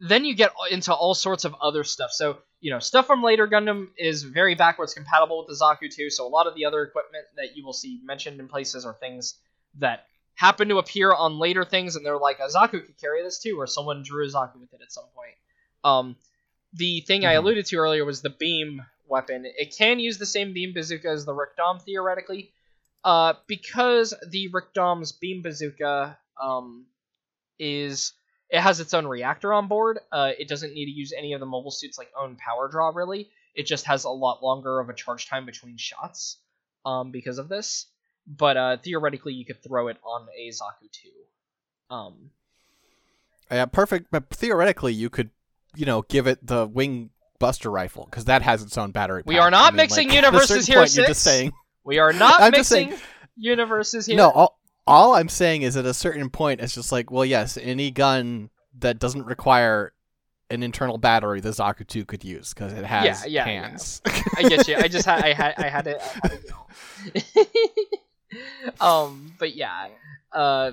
[0.00, 2.10] then you get into all sorts of other stuff.
[2.12, 6.10] So you know, stuff from later Gundam is very backwards compatible with the Zaku 2.
[6.10, 8.94] So a lot of the other equipment that you will see mentioned in places are
[8.94, 9.34] things
[9.78, 13.40] that happen to appear on later things, and they're like, a Zaku could carry this
[13.40, 15.34] too, or someone drew a Zaku with it at some point.
[15.84, 16.16] Um,
[16.72, 17.38] the thing I Mhm.
[17.38, 19.44] alluded to earlier was the beam weapon.
[19.46, 22.52] It can use the same beam bazooka as the Rick Dom theoretically,
[23.04, 26.86] uh, because the Rick Dom's beam bazooka um,
[27.58, 28.12] is
[28.50, 29.98] it has its own reactor on board.
[30.10, 32.88] Uh, it doesn't need to use any of the mobile suits like own power draw
[32.94, 33.28] really.
[33.54, 36.38] It just has a lot longer of a charge time between shots
[36.86, 37.86] um, because of this.
[38.26, 40.90] But uh, theoretically, you could throw it on a Zaku
[41.90, 41.94] 2.
[41.94, 42.30] Um,
[43.50, 44.08] Yeah, perfect.
[44.10, 45.30] But theoretically, you could,
[45.74, 49.22] you know, give it the wing buster rifle because that has its own battery.
[49.24, 49.42] We pack.
[49.44, 51.52] are not I mean, mixing like, universes here, point, You're just saying
[51.84, 53.00] we are not I'm mixing saying-
[53.36, 54.16] universes here.
[54.16, 54.30] no.
[54.30, 54.57] All,
[54.88, 58.50] all I'm saying is at a certain point, it's just like, well, yes, any gun
[58.78, 59.92] that doesn't require
[60.50, 63.60] an internal battery, the Zaku 2 could use because it has Yeah, yeah, yeah.
[63.68, 64.00] hands.
[64.36, 64.76] I get you.
[64.76, 66.40] I just had I had I had to, I had
[68.80, 69.88] um, but yeah,
[70.32, 70.72] uh,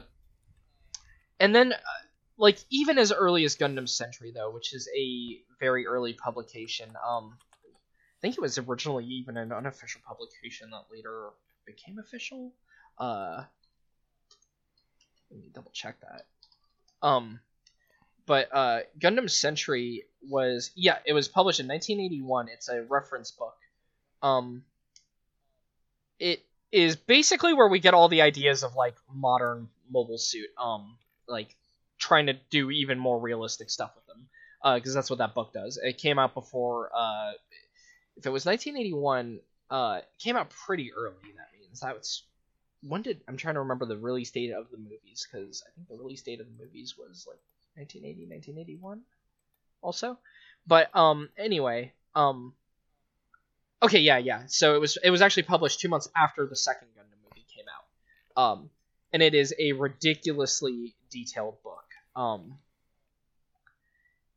[1.39, 1.77] and then uh,
[2.37, 6.89] like even as early as Gundam Century though, which is a very early publication.
[7.05, 7.37] Um,
[7.73, 11.29] I think it was originally even an unofficial publication that later
[11.65, 12.53] became official.
[12.97, 13.43] Uh,
[15.31, 16.25] let me double check that.
[17.05, 17.39] Um,
[18.25, 22.49] but uh, Gundam Century was yeah, it was published in 1981.
[22.49, 23.55] It's a reference book.
[24.21, 24.63] Um,
[26.19, 30.49] it is basically where we get all the ideas of like modern mobile suit.
[30.57, 31.55] Um, like
[31.97, 34.27] trying to do even more realistic stuff with them.
[34.63, 35.79] Because that's what that book does.
[35.81, 36.89] It came out before.
[36.95, 37.33] Uh,
[38.17, 41.13] if it was 1981, uh, came out pretty early.
[41.37, 42.23] That means that was
[42.87, 45.87] when did I'm trying to remember the release date of the movies because I think
[45.87, 47.39] the release date of the movies was like
[47.75, 49.01] 1980, 1981,
[49.81, 50.19] also.
[50.67, 52.53] But um, anyway, um,
[53.81, 54.43] okay, yeah, yeah.
[54.47, 57.65] So it was it was actually published two months after the second Gundam movie came
[57.67, 58.41] out.
[58.41, 58.69] Um,
[59.13, 61.85] and it is a ridiculously detailed book.
[62.15, 62.57] Um,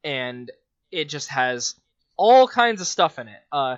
[0.05, 0.51] and
[0.91, 1.75] it just has
[2.17, 3.41] all kinds of stuff in it.
[3.53, 3.77] Uh,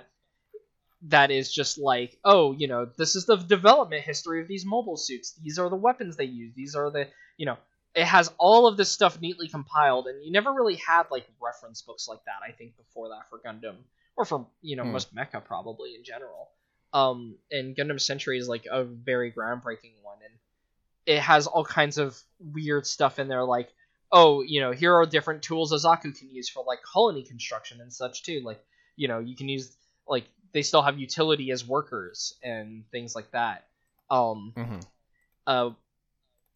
[1.03, 4.97] that is just like, oh, you know, this is the development history of these mobile
[4.97, 5.33] suits.
[5.41, 6.53] These are the weapons they use.
[6.55, 7.57] These are the, you know,
[7.95, 11.81] it has all of this stuff neatly compiled, and you never really had like reference
[11.81, 12.47] books like that.
[12.47, 13.75] I think before that for Gundam
[14.15, 14.91] or for you know Hmm.
[14.93, 16.49] most mecha probably in general.
[16.93, 20.33] Um, and Gundam Century is like a very groundbreaking one, and
[21.05, 23.69] it has all kinds of weird stuff in there, like
[24.13, 27.91] oh, you know, here are different tools Azaku can use for like colony construction and
[27.93, 28.41] such too.
[28.43, 28.61] Like
[28.95, 29.75] you know, you can use
[30.07, 33.67] like they still have utility as workers and things like that.
[34.09, 34.79] Um, hmm
[35.47, 35.71] uh,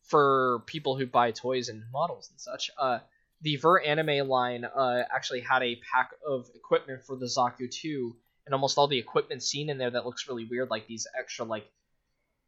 [0.03, 2.69] for people who buy toys and models and such.
[2.77, 2.99] Uh,
[3.41, 8.15] the Ver Anime line uh, actually had a pack of equipment for the Zaku 2,
[8.45, 11.45] and almost all the equipment seen in there that looks really weird, like these extra
[11.45, 11.69] like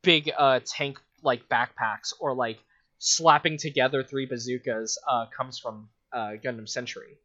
[0.04, 2.60] big uh, tank like backpacks or like
[3.00, 7.18] slapping together three bazookas, uh, comes from uh, Gundam Century.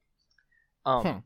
[0.85, 1.19] Um, Hmm.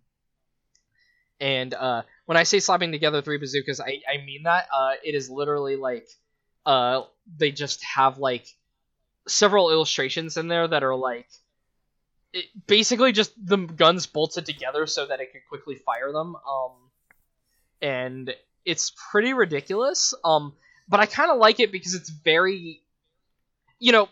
[1.41, 4.69] And uh, when I say slapping together three bazookas, I, I mean that.
[4.73, 6.09] Uh, it is literally like
[6.65, 7.03] uh,
[7.37, 8.47] they just have like
[9.29, 11.29] several illustrations in there that are like
[12.33, 16.37] it, basically just the guns bolted together so that it could quickly fire them.
[16.37, 16.73] Um,
[17.83, 20.15] and it's pretty ridiculous.
[20.25, 20.55] Um,
[20.89, 22.83] but I kind of like it because it's very,
[23.79, 24.09] you know,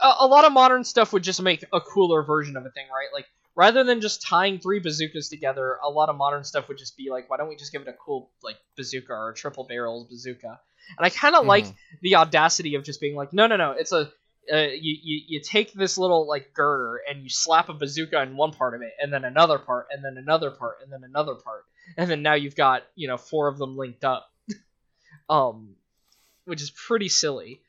[0.00, 2.86] a, a lot of modern stuff would just make a cooler version of a thing,
[2.92, 3.08] right?
[3.12, 3.26] Like
[3.58, 7.10] rather than just tying three bazookas together, a lot of modern stuff would just be
[7.10, 10.06] like, why don't we just give it a cool like bazooka or a triple barrels
[10.06, 10.60] bazooka?
[10.96, 11.66] And I kind of like
[12.00, 14.12] the audacity of just being like, no, no, no, it's a
[14.50, 18.36] uh, you, you you take this little like girder and you slap a bazooka in
[18.36, 21.34] one part of it, and then another part, and then another part, and then another
[21.34, 21.64] part,
[21.98, 24.30] and then now you've got you know four of them linked up,
[25.28, 25.74] um,
[26.44, 27.60] which is pretty silly.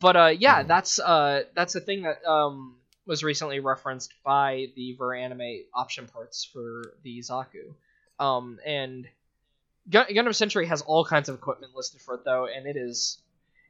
[0.00, 0.68] But uh, yeah, Mhm.
[0.68, 6.06] that's uh that's a thing that um was recently referenced by the Ver Anime option
[6.06, 7.74] parts for the Zaku,
[8.18, 9.08] um, and
[9.90, 13.18] Gun- Gundam Century has all kinds of equipment listed for it though, and it is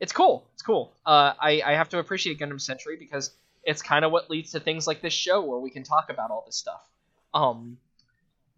[0.01, 0.47] it's cool.
[0.55, 0.93] It's cool.
[1.07, 3.31] Uh, I I have to appreciate Gundam Century because
[3.65, 6.31] it's kind of what leads to things like this show where we can talk about
[6.31, 6.83] all this stuff.
[7.33, 7.79] Um,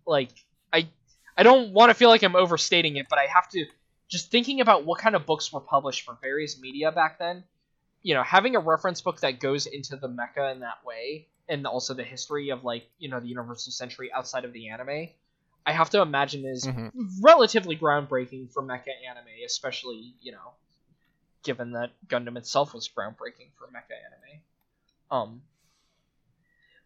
[0.07, 0.31] like
[0.73, 0.89] I
[1.37, 3.67] I don't want to feel like I'm overstating it, but I have to
[4.09, 7.45] just thinking about what kind of books were published for various media back then.
[8.05, 11.67] You know, having a reference book that goes into the mecha in that way, and
[11.67, 15.09] also the history of like you know the Universal Century outside of the anime,
[15.67, 16.93] I have to imagine is Mhm.
[17.23, 20.53] relatively groundbreaking for mecha anime, especially you know,
[21.43, 24.41] given that Gundam itself was groundbreaking for mecha anime.
[25.11, 25.43] Um,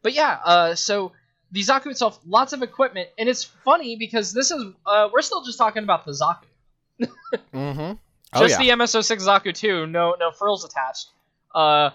[0.03, 1.13] but yeah, uh, so
[1.51, 5.43] the Zaku itself, lots of equipment, and it's funny because this is uh, we're still
[5.43, 7.09] just talking about the Zaku,
[7.53, 7.93] Mm-hmm.
[8.33, 8.77] Oh just yeah.
[8.77, 11.09] the MSO6 Zaku 2, no no frills attached.
[11.55, 11.91] Uh,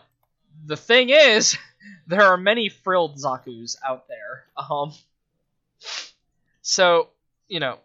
[0.66, 1.58] the thing is,
[2.08, 4.46] there are many frilled Zaku's out there.
[4.58, 4.94] Um,
[6.62, 7.10] so
[7.48, 7.78] you know,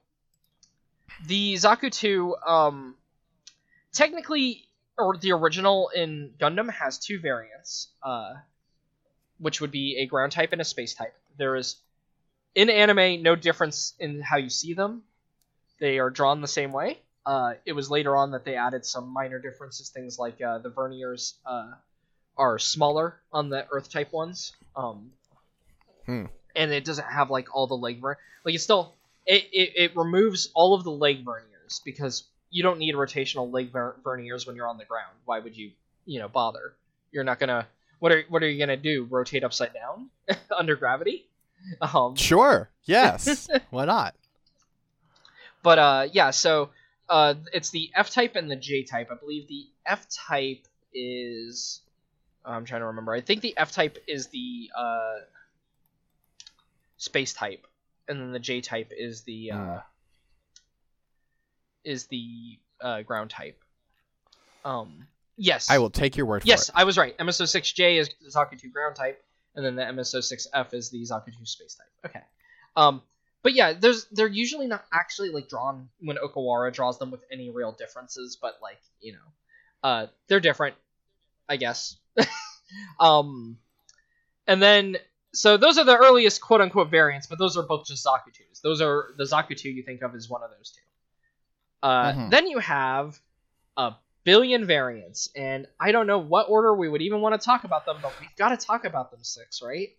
[1.27, 2.95] the Zaku 2, um,
[3.93, 4.65] technically,
[4.97, 8.35] or the original in Gundam has two variants, uh,
[9.39, 11.15] which would be a ground type and a space type.
[11.37, 11.77] There is,
[12.55, 15.03] in anime, no difference in how you see them.
[15.81, 16.99] They are drawn the same way.
[17.27, 20.71] Uh, it was later on that they added some minor differences, things like uh, the
[20.71, 21.73] verniers uh,
[22.37, 25.11] are smaller on the Earth type ones, um,
[26.07, 26.27] Hmm.
[26.57, 28.95] and it doesn't have like all the leg ver- like it still
[29.27, 33.71] it, it, it removes all of the leg verniers because you don't need rotational leg
[33.73, 35.15] ver- verniers when you're on the ground.
[35.27, 35.73] Why would you
[36.07, 36.73] you know bother?
[37.13, 37.67] You're not gonna
[37.99, 39.05] what are what are you gonna do?
[39.11, 40.09] Rotate upside down
[40.57, 41.27] under gravity?
[41.83, 42.71] Um, Sure.
[42.85, 43.49] Yes.
[43.71, 44.15] Why not?
[45.63, 46.71] But uh, yeah, so
[47.09, 49.09] uh, it's the F type and the J type.
[49.11, 51.81] I believe the F type is.
[52.45, 53.13] I'm trying to remember.
[53.13, 55.17] I think the F type is the uh,
[56.97, 57.67] space type,
[58.09, 59.83] and then the J type is the uh, Mm.
[61.85, 63.59] is the uh, ground type.
[64.65, 65.07] Um.
[65.41, 65.71] Yes.
[65.71, 66.75] I will take your word Yes, for it.
[66.75, 67.17] Yes, I was right.
[67.19, 69.23] MSO6J is the Zaku 2 ground type,
[69.55, 72.11] and then the MSO6F is the Zaku 2 space type.
[72.11, 72.25] Okay.
[72.75, 73.03] Um,
[73.43, 77.51] but yeah, there's they're usually not actually like drawn when Okawara draws them with any
[77.51, 79.19] real differences, but like you know,
[79.83, 80.77] uh, they're different,
[81.49, 81.97] I guess.
[83.01, 83.59] um,
[84.47, 84.97] and then
[85.33, 88.61] so those are the earliest quote unquote variants, but those are both just Zaku 2s.
[88.63, 90.83] Those are the Zaku 2 you think of as one of those two.
[91.83, 92.31] Uh, Mhm.
[92.31, 93.21] Then you have
[93.77, 97.65] a billion variants, and I don't know what order we would even want to talk
[97.65, 99.91] about them, but we've got to talk about them six, right?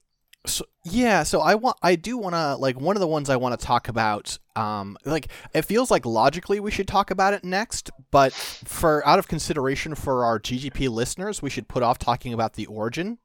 [0.46, 3.36] So, yeah, so I want I do want to like one of the ones I
[3.36, 7.44] want to talk about um like it feels like logically we should talk about it
[7.44, 12.34] next, but for out of consideration for our GGP listeners, we should put off talking
[12.34, 13.18] about the origin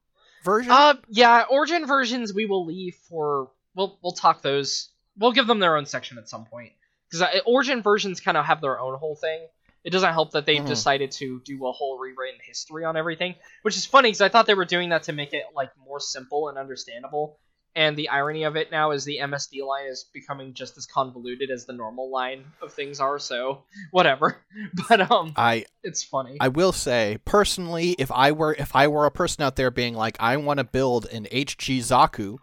[0.45, 0.73] version.
[0.73, 4.91] Uh, yeah, origin versions we will leave for we'll we'll talk those.
[5.17, 6.73] We'll give them their own section at some point
[7.09, 9.47] because origin versions kind of have their own whole thing.
[9.85, 10.67] It doesn't help that they've Mhm.
[10.67, 14.47] decided to do a whole rewritten history on everything, which is funny because I thought
[14.47, 17.39] they were doing that to make it like more simple and understandable.
[17.77, 21.51] And the irony of it now is the MSD line is becoming just as convoluted
[21.51, 23.19] as the normal line of things are.
[23.19, 24.45] So whatever,
[24.89, 26.37] but um, I it's funny.
[26.41, 29.95] I will say personally, if I were if I were a person out there being
[29.95, 32.39] like, I want to build an HG Zaku,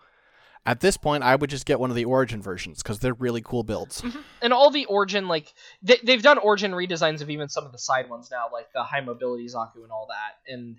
[0.66, 3.42] at this point I would just get one of the origin versions because they're really
[3.42, 4.04] cool builds.
[4.42, 7.78] and all the origin like they, they've done origin redesigns of even some of the
[7.80, 10.78] side ones now like the high mobility zaku and all that and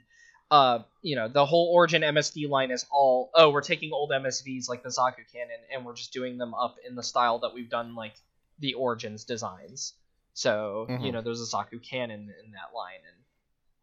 [0.51, 4.69] uh you know the whole origin msd line is all oh we're taking old msvs
[4.69, 7.71] like the zaku cannon and we're just doing them up in the style that we've
[7.71, 8.15] done like
[8.61, 9.95] the origins designs
[10.35, 11.13] so you Mhm.
[11.15, 13.17] know there's a zaku cannon in that line and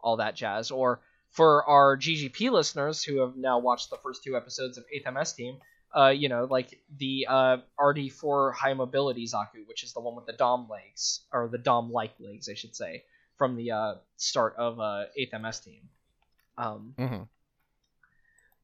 [0.02, 4.36] all that jazz or for our ggp listeners who have now watched the first two
[4.38, 5.58] episodes of 8th ms team
[5.96, 10.26] uh, you know, like the uh, RD4 high mobility Zaku, which is the one with
[10.26, 13.04] the Dom legs, or the Dom like legs, I should say,
[13.38, 15.82] from the uh, start of uh, 8th MS team.
[16.58, 17.24] Um, hmm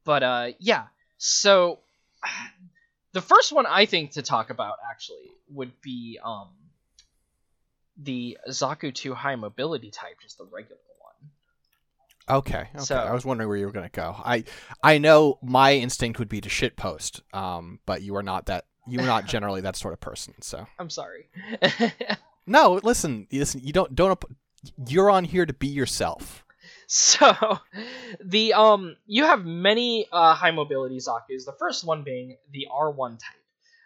[0.06, 0.86] but uh, yeah,
[1.18, 1.80] so
[3.12, 6.50] the first one I think to talk about actually would be um,
[7.98, 10.78] the Zaku 2 high mobility type, just the regular.
[12.30, 12.84] Okay, okay.
[12.84, 14.16] So- I was wondering where you were gonna go.
[14.18, 14.44] I
[14.84, 18.66] I know my instinct would be to shit post, um, but you are not that.
[18.88, 20.34] You are not generally that sort of person.
[20.42, 21.30] So I'm sorry.
[22.48, 23.62] no, listen, listen.
[23.64, 24.24] You don't don't.
[24.88, 26.44] You're on here to be yourself.
[26.88, 27.34] So,
[28.24, 31.46] the um, you have many uh, high mobility Zaku's.
[31.46, 33.42] The first one being the R1 type.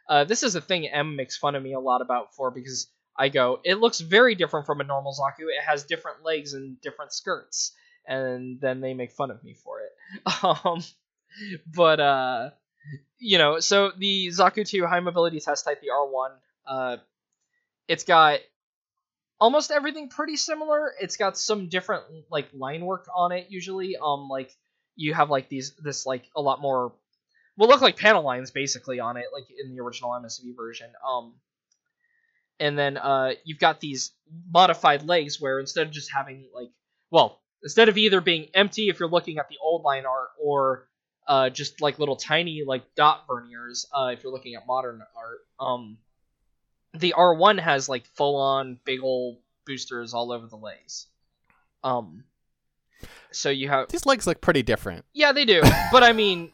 [0.08, 2.88] Uh, this is a thing M makes fun of me a lot about for because
[3.18, 5.44] I go, it looks very different from a normal Zaku.
[5.48, 7.74] It has different legs and different skirts,
[8.08, 9.92] and then they make fun of me for it.
[10.44, 10.84] Um,
[11.76, 12.50] but uh,
[13.20, 16.30] you know, so the Zaku 2 high mobility test type, the R1,
[16.68, 16.98] uh,
[17.88, 18.40] it's got
[19.40, 20.94] almost everything pretty similar.
[21.00, 23.98] It's got some different like line work on it usually.
[23.98, 24.52] Um like
[24.96, 26.94] you have like these this like a lot more
[27.58, 30.90] will look like panel lines basically on it like in the original MSV version.
[31.08, 31.34] Um
[32.60, 34.12] and then uh you've got these
[34.52, 36.70] modified legs where instead of just having like
[37.12, 40.88] well, instead of either being empty if you're looking at the old line art or
[41.28, 45.40] uh just like little tiny like dot verniers uh if you're looking at modern art.
[45.60, 45.98] Um
[46.94, 51.06] the R1 has like full on big old boosters all over the legs.
[51.84, 52.24] Um,
[53.32, 55.06] so you have These legs look pretty different.
[55.14, 56.52] yeah they do, but I mean,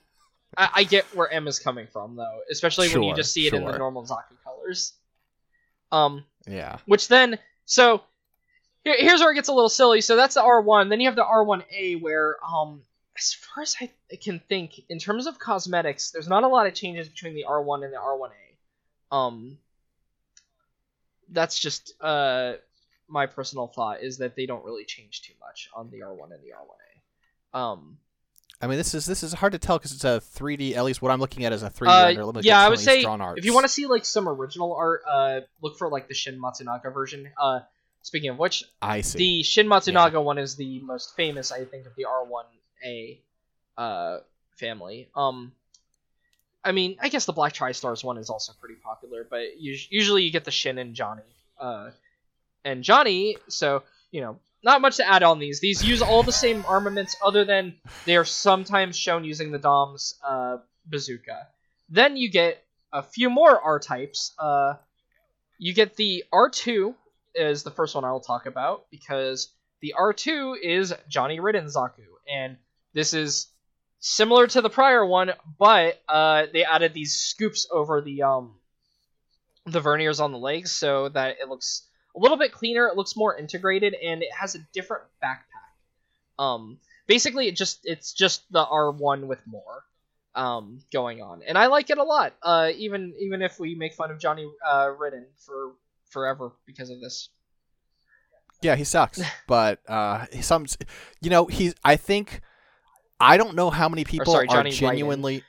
[0.58, 3.54] I, I get where M is coming from though, especially when you just see it
[3.54, 4.94] in the normal Zaku colors.
[5.91, 6.78] Um, Yeah.
[6.86, 8.04] which then so
[8.86, 10.00] here, here's where it gets a little silly.
[10.00, 10.89] So that's the R1.
[10.89, 12.82] Then you have the R1A where um
[13.17, 13.89] as far as I
[14.21, 17.84] can think in terms of cosmetics, there's not a lot of changes between the R1
[17.84, 19.15] and the R1A.
[19.15, 19.58] Um
[21.32, 22.54] that's just uh
[23.08, 26.41] my personal thought is that they don't really change too much on the R1 and
[26.43, 27.60] the R1A.
[27.60, 27.98] Um
[28.62, 30.76] I mean, this is this is hard to tell because it's a 3D.
[30.78, 32.26] At least what I'm looking at is a 3D Uh, render.
[32.26, 34.06] Let me yeah, I would some of these say if you want to see like
[34.06, 37.30] some original art, uh, look for like the Shin Matsunaga version.
[37.38, 37.60] Uh,
[38.06, 39.18] speaking of which, I see.
[39.18, 43.18] the Shin Matsunaga one is the most famous, I think, of the R1A
[43.80, 44.18] uh,
[44.58, 45.10] family.
[45.15, 45.54] Um,
[46.63, 50.22] I mean, I guess the Black Tri-Stars one is also pretty popular, but us- usually
[50.22, 51.24] you get the Shin and Johnny.
[51.60, 51.89] Uh,
[52.63, 55.60] and Johnny, so you know, not much to add on these.
[55.60, 60.13] These use all the same armaments, other than they are sometimes shown using the Dom's
[60.24, 61.48] uh, bazooka.
[61.89, 62.63] Then you get
[62.94, 64.32] a few more R types.
[64.38, 64.76] Uh,
[65.58, 66.94] you get the R2
[67.36, 69.50] is the first one I will talk about because
[69.82, 72.58] the R2 is Johnny Ridden Zaku, and
[72.93, 73.48] this is
[74.00, 78.56] similar to the prior one, but uh, they added these scoops over the um
[79.65, 82.88] the verniers on the legs so that it looks a little bit cleaner.
[82.88, 86.41] It looks more integrated, and it has a different backpack.
[86.43, 89.84] Um, basically, it just it's just the R1 with more
[90.36, 92.34] um going on, and I like it a lot.
[92.41, 95.74] Uh, even even if we make fun of Johnny uh, Ridden for
[96.09, 97.30] forever because of this.
[98.62, 99.22] Yeah, he sucks.
[99.47, 100.66] but uh, some,
[101.22, 101.76] you know, he's.
[101.84, 102.41] I think
[103.20, 105.43] I don't know how many people sorry, are genuinely.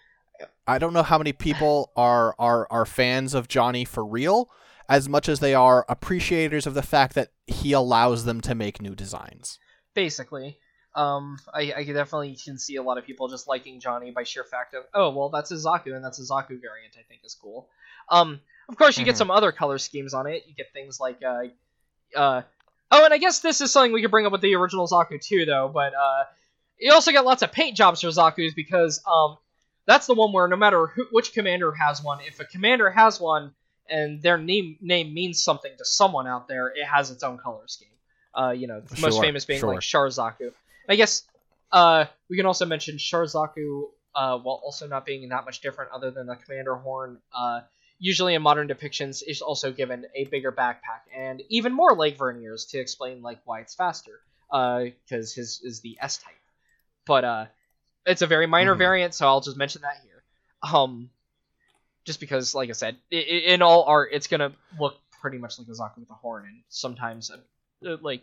[0.67, 4.51] I don't know how many people are are are fans of Johnny for real,
[4.89, 8.81] as much as they are appreciators of the fact that he allows them to make
[8.83, 9.59] new designs.
[9.95, 10.59] basically.
[10.95, 14.45] Um, I, I definitely can see a lot of people just liking Johnny by sheer
[14.45, 16.95] fact of, oh, well, that's a Zaku, and that's a Zaku variant.
[16.99, 17.69] I think is cool.
[18.09, 19.19] Um, of course, you get Mhm.
[19.19, 20.45] some other color schemes on it.
[20.47, 21.49] You get things like, uh,
[22.19, 22.43] uh,
[22.91, 25.21] oh, and I guess this is something we could bring up with the original Zaku
[25.21, 25.71] too, though.
[25.73, 26.25] But uh,
[26.79, 29.39] you also get lots of paint jobs for Zaku's because um,
[29.87, 33.21] that's the one where no matter who, which commander has one, if a commander has
[33.21, 33.53] one
[33.89, 37.67] and their name name means something to someone out there, it has its own color
[37.67, 37.89] scheme.
[38.35, 39.71] Uh, you know, the most famous being sure.
[39.71, 40.53] like Sharzaku.
[40.89, 41.23] I guess
[41.73, 43.85] uh, we can also mention Sharzaku,
[44.15, 47.19] uh, while also not being that much different other than the commander horn.
[47.97, 52.17] Uh, usually in modern depictions, is also given a bigger backpack and even more leg
[52.17, 54.21] verniers to explain like why it's faster.
[54.51, 56.35] Because his is the S type,
[57.05, 57.47] but uh,
[58.07, 58.79] it's a very minor Mhm.
[58.79, 60.23] variant, so I'll just mention that here.
[60.63, 61.11] Um,
[62.05, 65.59] just because, like I said, i- i- in all art, it's gonna look pretty much
[65.59, 67.39] like a Zaku with a horn, and sometimes, uh,
[67.89, 68.23] uh, like,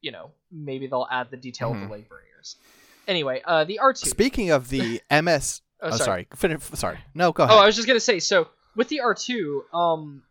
[0.00, 1.86] you know, maybe they'll add the detail of Mhm.
[1.88, 2.54] the leg verniers.
[3.08, 4.06] Anyway, uh, the R2.
[4.08, 6.28] Speaking of the MS, oh, oh, sorry.
[6.30, 7.56] sorry, Fin- sorry, no, go ahead.
[7.56, 8.20] Oh, I was just gonna say.
[8.20, 10.22] So with the R2, um,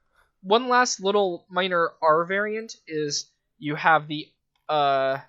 [0.41, 3.29] one last little minor R variant is
[3.59, 4.27] you have the
[4.69, 5.19] uh,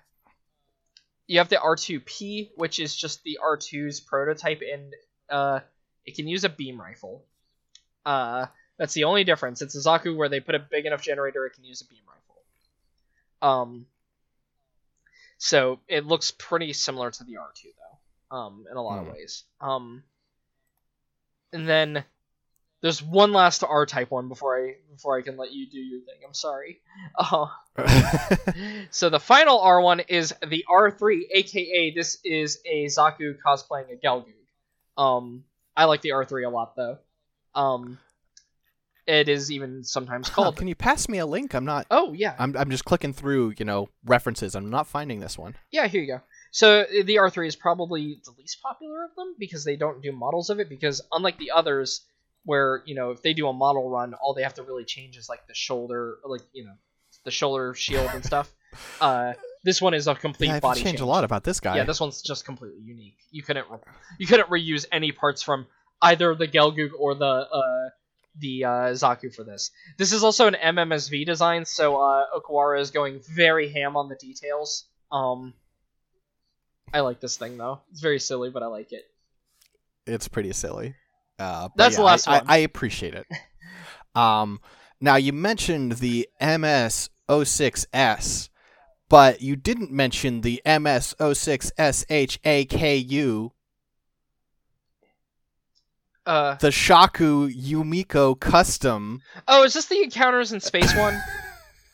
[1.27, 4.93] you have the R2P, which is just the R2's prototype, and
[5.29, 5.59] uh,
[6.05, 7.23] it can use a beam rifle.
[8.05, 8.45] Uh,
[8.77, 9.61] that's the only difference.
[9.61, 12.01] It's a Zaku where they put a big enough generator, it can use a beam
[12.07, 12.41] rifle.
[13.41, 13.85] Um,
[15.37, 17.63] so it looks pretty similar to the R2
[18.31, 19.07] though, um, in a lot Hmm.
[19.07, 19.43] of ways.
[19.61, 20.03] Um,
[21.53, 22.03] and then
[22.85, 26.01] there's one last R type one before I before I can let you do your
[26.01, 26.17] thing.
[26.23, 26.81] I'm sorry.
[27.17, 27.47] Uh,
[28.91, 33.95] so the final R one is the R3, aka this is a Zaku cosplaying a
[33.95, 35.01] Gelgoog.
[35.01, 36.99] Um, I like the R3 a lot though.
[37.55, 37.97] Um,
[39.07, 40.57] it is even sometimes called.
[40.57, 41.55] can you pass me a link?
[41.55, 41.87] I'm not.
[41.89, 44.53] Oh yeah, I'm, I'm just clicking through, you know, references.
[44.53, 45.55] I'm not finding this one.
[45.71, 46.21] Yeah, here you go.
[46.51, 50.51] So the R3 is probably the least popular of them because they don't do models
[50.51, 50.69] of it.
[50.69, 52.05] Because unlike the others,
[52.45, 55.17] where you know if they do a model run, all they have to really change
[55.17, 56.73] is like the shoulder, like you know,
[57.25, 58.53] the shoulder shield and stuff.
[58.99, 59.31] Uh,
[59.63, 61.77] this one is a complete Yeah, body change a lot about this guy.
[61.77, 63.15] Yeah, this one's just completely unique.
[63.31, 63.79] You couldn't re-
[64.19, 65.65] you couldn't reuse any parts from
[66.01, 67.89] either the Gelgoog or the uh,
[68.37, 69.71] the uh, Zaku for this.
[69.97, 74.15] This is also an MMSV design, so uh, Okawara is going very ham on the
[74.15, 74.89] details.
[75.09, 75.53] Um,
[76.93, 77.79] I like this thing though.
[77.91, 79.05] It's very silly, but I like it.
[80.05, 80.95] it's pretty silly.
[81.37, 82.45] Uh, That's the last I, one.
[82.47, 83.25] I, I appreciate it.
[84.15, 84.59] um,
[85.01, 88.49] now you mentioned the MS06S,
[89.09, 93.51] but you didn't mention the MS06SHAKU,
[96.25, 99.21] Uh, the Shaku Yumiko Custom.
[99.47, 101.21] oh, is this the Encounters in Space one?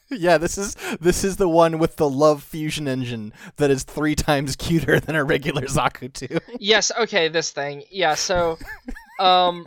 [0.09, 4.15] Yeah, this is this is the one with the Love Fusion engine that is three
[4.15, 6.37] times cuter than a regular Zaku 2.
[6.59, 6.91] yes.
[6.97, 7.83] Okay, this thing.
[7.91, 8.15] Yeah.
[8.15, 8.57] So,
[9.21, 9.65] um,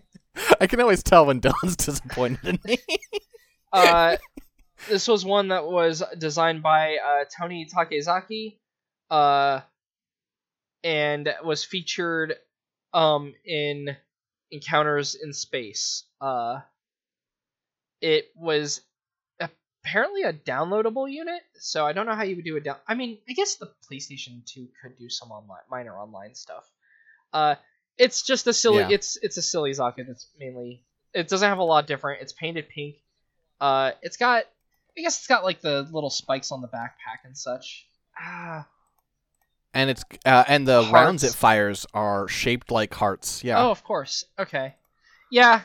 [0.60, 2.78] I can always tell when Dylan's disappointed in me.
[3.72, 4.16] uh,
[4.88, 8.56] this was one that was designed by uh, Tony Takezaki,
[9.10, 9.60] uh,
[10.82, 12.34] and was featured
[12.92, 13.96] um, in
[14.50, 16.04] Encounters in Space.
[16.20, 16.60] Uh,
[18.00, 18.80] it was
[19.40, 22.76] apparently a downloadable unit, so I don't know how you would do a down.
[22.86, 26.64] I mean, I guess the PlayStation 2 could do some online, minor online stuff.
[27.32, 27.56] Uh,
[27.98, 28.78] it's just a silly.
[28.78, 28.88] Yeah.
[28.90, 30.82] It's it's a silly Zaku that's mainly.
[31.12, 32.22] It doesn't have a lot different.
[32.22, 32.96] It's painted pink.
[33.60, 34.44] Uh, it's got.
[34.96, 37.86] I guess it's got like the little spikes on the backpack and such.
[38.16, 38.66] Ah.
[39.72, 43.42] and it's uh, and the rounds it fires are shaped like hearts.
[43.42, 43.64] Yeah.
[43.64, 44.24] Oh, of course.
[44.38, 44.74] Okay.
[45.30, 45.62] Yeah.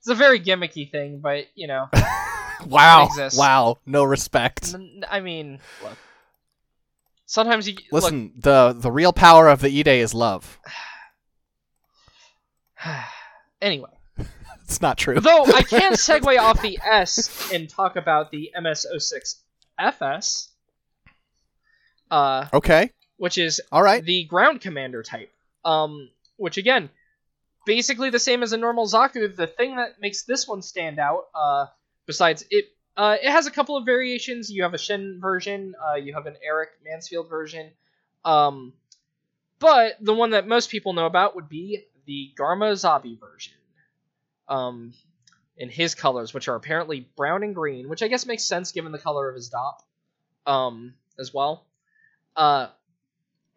[0.00, 1.88] It's a very gimmicky thing, but you know.
[2.66, 3.08] wow.
[3.34, 3.78] Wow.
[3.86, 4.74] No respect.
[5.08, 5.96] I mean, look.
[7.24, 10.58] Sometimes you Listen, the the real power of the E Day is love.
[13.60, 13.90] Anyway,
[14.62, 15.18] It's not true.
[15.18, 20.48] though I can segue off the S and talk about the MS06FS,
[22.10, 22.92] uh, okay.
[23.16, 24.04] which is All right.
[24.04, 25.32] the ground commander type.
[25.64, 26.88] Um, which again,
[27.66, 29.34] basically the same as a normal Zaku.
[29.34, 31.66] The thing that makes this one stand out, uh,
[32.06, 32.66] besides it,
[32.96, 34.50] uh, it has a couple of variations.
[34.50, 35.74] You have a Shin version.
[35.84, 37.70] Uh, you have an Eric Mansfield version.
[38.24, 38.72] Um,
[39.58, 43.52] but the one that most people know about would be the Garma Zabi version.
[44.48, 44.94] Um,
[45.58, 48.92] in his colors, which are apparently brown and green, which I guess makes sense given
[48.92, 51.66] the color of his Dopp, um, as well.
[52.34, 52.68] Uh,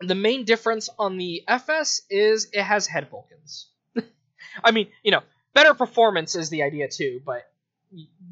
[0.02, 3.70] the main difference on the FS is it has head Vulcans.
[4.64, 5.22] I mean, you know,
[5.54, 7.44] better performance is the idea too, but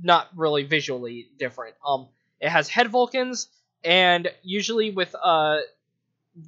[0.02, 1.76] not really visually different.
[1.86, 2.08] Um,
[2.42, 3.48] it has head Vulcans,
[3.84, 5.60] and usually with uh,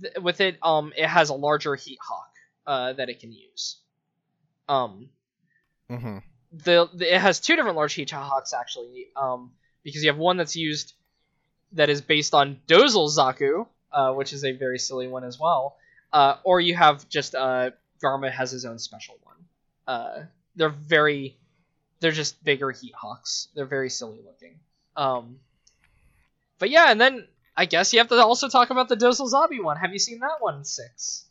[0.01, 2.30] th- with it, um, it has a larger heat hawk
[2.67, 3.77] uh, that it can use.
[4.67, 5.09] Um,
[5.89, 6.19] Mm-hmm.
[6.53, 9.07] the, the it has two different large heat hawks actually.
[9.15, 9.51] Um,
[9.83, 10.93] because you have one that's used
[11.73, 15.75] that is based on Dozel Zaku, uh, which is a very silly one as well.
[16.13, 19.35] Uh, or you have just uh, Garma has his own special one.
[19.87, 20.23] Uh,
[20.55, 21.37] they're very,
[21.99, 23.47] they're just bigger heat hawks.
[23.55, 24.59] They're very silly looking.
[24.95, 25.39] Um,
[26.59, 29.63] but yeah, and then I guess you have to also talk about the Dozel Zabi
[29.63, 29.77] one.
[29.77, 30.63] Have you seen that one?
[30.63, 31.25] Six.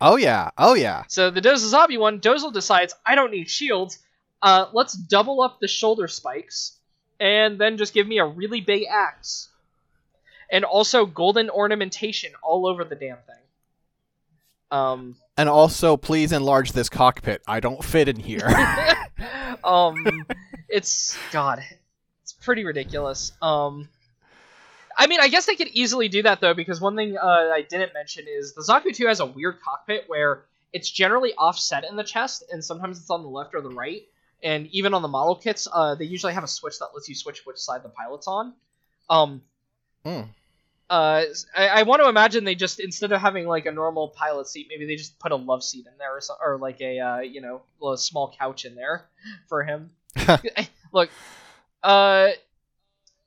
[0.00, 0.50] Oh yeah.
[0.56, 1.04] Oh yeah.
[1.08, 3.98] So the Dozel Zabi one, Dozel decides I don't need shields.
[4.42, 6.72] Uh, let's double up the shoulder spikes,
[7.18, 9.48] and then just give me a really big axe,
[10.50, 13.36] and also golden ornamentation all over the damn thing.
[14.70, 17.42] Um, And also, please enlarge this cockpit.
[17.46, 18.46] I don't fit in here.
[19.64, 20.06] um,
[20.68, 21.62] it's God,
[22.22, 23.32] it's pretty ridiculous.
[23.42, 23.88] Um,
[25.00, 27.62] I mean, I guess they could easily do that though, because one thing uh, I
[27.62, 30.44] didn't mention is the Zaku 2 has a weird cockpit where
[30.74, 34.02] it's generally offset in the chest, and sometimes it's on the left or the right.
[34.42, 37.14] And even on the model kits, uh, they usually have a switch that lets you
[37.14, 38.52] switch which side the pilot's on.
[39.08, 39.40] Um,
[40.04, 40.20] Hmm.
[40.90, 41.24] uh,
[41.56, 44.66] I, I want to imagine they just instead of having like a normal pilot seat,
[44.68, 47.18] maybe they just put a love seat in there, or, so, or like a uh,
[47.20, 49.06] you know a small couch in there
[49.48, 49.90] for him.
[50.92, 51.08] Look,
[51.82, 52.28] uh,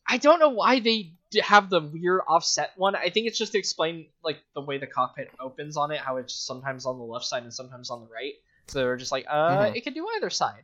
[0.07, 2.95] I don't know why they have the weird offset one.
[2.95, 6.17] I think it's just to explain like the way the cockpit opens on it, how
[6.17, 8.33] it's sometimes on the left side and sometimes on the right.
[8.67, 9.75] So they're just like, uh, Mhm.
[9.75, 10.63] it can do either side,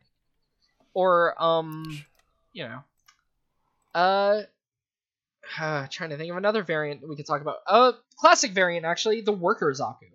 [0.94, 2.04] or um,
[2.52, 2.82] you know,
[3.94, 4.42] uh.
[5.58, 7.56] Uh, trying to think of another variant that we could talk about.
[7.66, 10.10] Uh, classic variant actually, the Worker Zaku.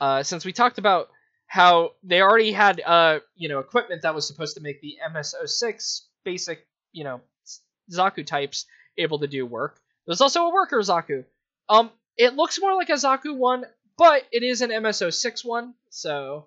[0.00, 1.08] Uh, since we talked about
[1.46, 6.02] how they already had uh, you know, equipment that was supposed to make the MS06
[6.24, 7.20] basic, you know,
[7.90, 8.66] Zaku types
[8.98, 9.80] able to do work.
[10.06, 11.24] There's also a Worker Zaku.
[11.68, 13.64] Um, it looks more like a Zaku one,
[13.98, 16.46] but it is an MSO6 one, so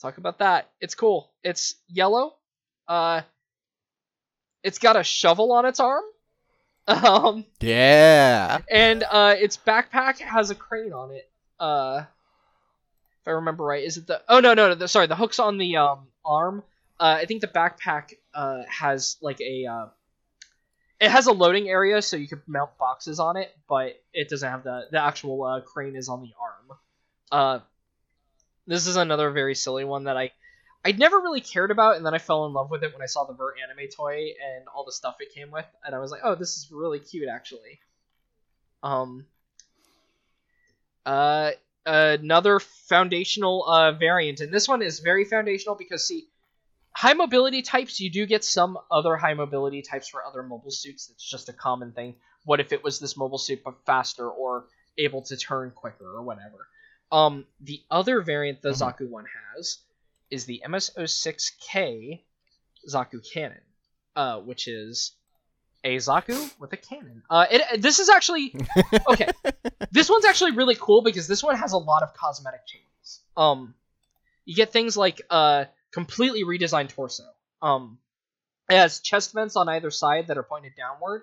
[0.00, 0.70] talk about that.
[0.80, 1.30] It's cool.
[1.44, 2.34] It's yellow.
[2.88, 3.22] Uh,
[4.62, 6.04] it's got a shovel on its arm.
[6.88, 8.58] Um, yeah.
[8.68, 11.30] and uh, its backpack has a crane on it.
[11.60, 12.02] Uh,
[13.20, 14.22] if I remember right, is it the?
[14.28, 14.74] Oh no, no, no.
[14.74, 16.64] The, sorry, the hook's on the um arm.
[16.98, 19.86] Uh, I think the backpack uh has like a uh,
[21.00, 24.48] it has a loading area so you can mount boxes on it, but it doesn't
[24.48, 26.78] have the the actual uh, crane is on the arm.
[27.32, 27.60] Uh,
[28.66, 30.32] this is another very silly one that I
[30.84, 33.06] I'd never really cared about, and then I fell in love with it when I
[33.06, 36.10] saw the Vert anime toy and all the stuff it came with, and I was
[36.10, 37.80] like, oh, this is really cute actually.
[38.82, 39.26] Um.
[41.06, 41.52] Uh,
[41.86, 46.28] another foundational uh variant, and this one is very foundational because see,
[46.92, 51.08] high mobility types you do get some other high mobility types for other mobile suits.
[51.10, 52.16] It's just a common thing.
[52.44, 54.66] What if it was this mobile suit but faster or
[54.98, 56.66] able to turn quicker or whatever?
[57.12, 58.80] Um, the other variant the Mhm.
[58.98, 59.26] Zaku one
[59.56, 59.78] has
[60.30, 62.22] is the MS06K
[62.88, 63.60] Zaku cannon,
[64.16, 65.12] uh, which is
[65.84, 67.22] a Zaku with a cannon.
[67.28, 68.54] Uh, it, this is actually
[69.08, 69.28] okay.
[69.90, 73.20] this one's actually really cool because this one has a lot of cosmetic changes.
[73.36, 73.74] Um,
[74.44, 77.24] you get things like uh completely redesigned torso.
[77.62, 77.98] Um,
[78.68, 81.22] it has chest vents on either side that are pointed downward.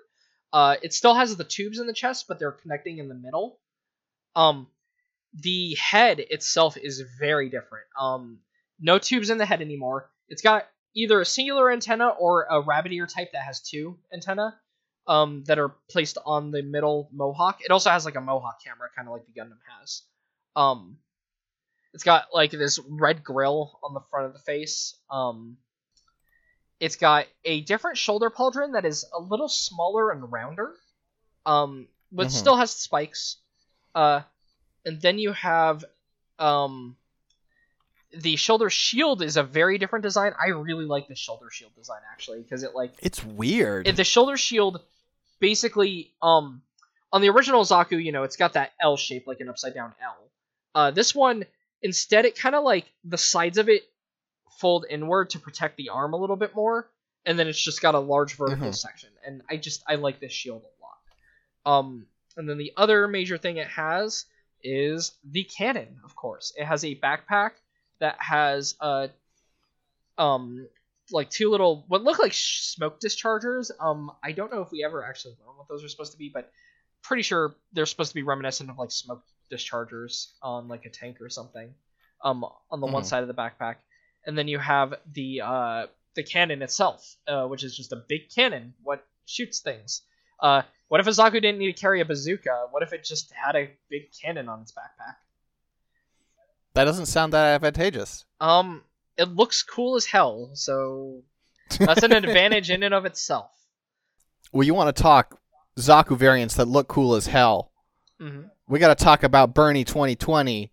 [0.52, 3.58] Uh, it still has the tubes in the chest, but they're connecting in the middle.
[4.36, 4.68] Um,
[5.34, 7.86] the head itself is very different.
[7.98, 8.40] Um,
[8.80, 10.10] no tubes in the head anymore.
[10.28, 14.58] It's got either a singular antenna or a rabbit ear type that has two antenna
[15.06, 17.60] um, that are placed on the middle mohawk.
[17.64, 20.02] It also has like a mohawk camera, kind of like the Gundam has.
[20.54, 20.98] Um,
[21.94, 24.94] it's got like this red grill on the front of the face.
[25.10, 25.56] Um,
[26.80, 30.74] it's got a different shoulder pauldron that is a little smaller and rounder,
[31.46, 32.30] um, but Mhm.
[32.30, 33.36] still has spikes.
[33.94, 34.22] Uh,
[34.84, 35.84] and then you have
[36.38, 36.96] um,
[38.12, 40.32] the shoulder shield is a very different design.
[40.40, 43.86] I really like the shoulder shield design actually because it like It's weird.
[43.88, 44.80] it, the shoulder shield
[45.40, 46.62] basically um
[47.12, 49.94] on the original Zaku, you know, it's got that L shape like an upside down
[50.02, 50.16] L.
[50.74, 51.44] Uh, this one
[51.82, 53.82] instead it kind of like the sides of it
[54.60, 56.90] fold inward to protect the arm a little bit more,
[57.24, 58.74] and then it's just got a large vertical Mhm.
[58.76, 59.10] section.
[59.24, 61.78] And I just I like this shield a lot.
[61.78, 62.06] Um,
[62.36, 64.24] and then the other major thing it has
[64.62, 66.00] is the cannon.
[66.04, 67.52] Of course, it has a backpack
[68.00, 69.08] that has uh
[70.16, 70.68] um
[71.10, 73.70] like two little what look like smoke dischargers.
[73.80, 76.28] Um, I don't know if we ever actually learned what those are supposed to be,
[76.28, 76.50] but
[77.02, 81.20] pretty sure they're supposed to be reminiscent of like smoke dischargers on like a tank
[81.20, 81.74] or something.
[82.22, 83.06] Um, on the one Mhm.
[83.06, 83.76] side of the backpack,
[84.26, 88.28] and then you have the uh the cannon itself, uh, which is just a big
[88.34, 90.02] cannon what shoots things.
[90.40, 92.66] Uh, what if a Zaku didn't need to carry a bazooka?
[92.72, 95.14] What if it just had a big cannon on its backpack?
[96.74, 98.24] That doesn't sound that advantageous.
[98.40, 98.82] Um,
[99.16, 101.22] it looks cool as hell, so
[101.78, 103.50] that's an advantage in and of itself.
[104.52, 105.38] Well, you want to talk
[105.78, 107.70] Zaku variants that look cool as hell.
[108.18, 110.70] Hmm We got to talk about Bernie 2020,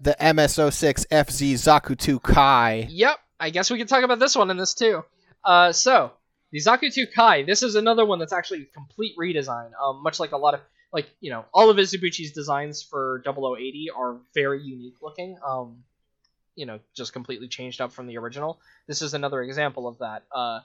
[0.00, 2.86] the MSO6 FZ Zaku 2 Kai.
[2.90, 5.04] Yep, I guess we can talk about this one and this too.
[5.44, 6.12] Uh, so
[6.52, 9.70] the Zaku 2 Kai, this is another one that's actually a complete redesign.
[9.80, 10.60] Um, much like a lot of
[10.92, 15.38] like you know all of Izubuchi's designs for 0080 are very unique looking.
[15.46, 15.84] Um,
[16.56, 18.60] you know, just completely changed up from the original.
[18.86, 20.24] This is another example of that.
[20.34, 20.60] Uh,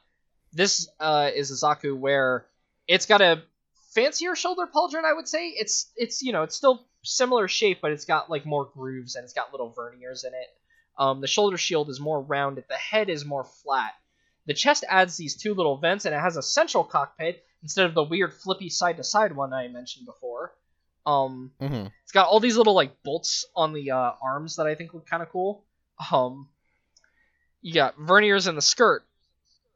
[0.52, 2.46] this uh, is a Zaku where
[2.88, 3.44] it's got a
[3.96, 5.06] fancier shoulder pauldron.
[5.06, 8.46] I would say it's it's you know it's still similar shape, but it's got like
[8.46, 10.48] more grooves and it's got little verniers in it.
[10.98, 12.66] Um, the shoulder shield is more rounded.
[12.70, 13.94] The head is more flat.
[14.46, 17.96] The chest adds these two little vents, and it has a central cockpit instead of
[17.96, 20.54] the weird flippy side to side one I mentioned before.
[21.06, 24.76] Um, hmm it's got all these little like bolts on the uh, arms that I
[24.76, 25.64] think look kind of cool.
[26.12, 26.50] Um,
[27.62, 29.04] you got verniers in the skirt,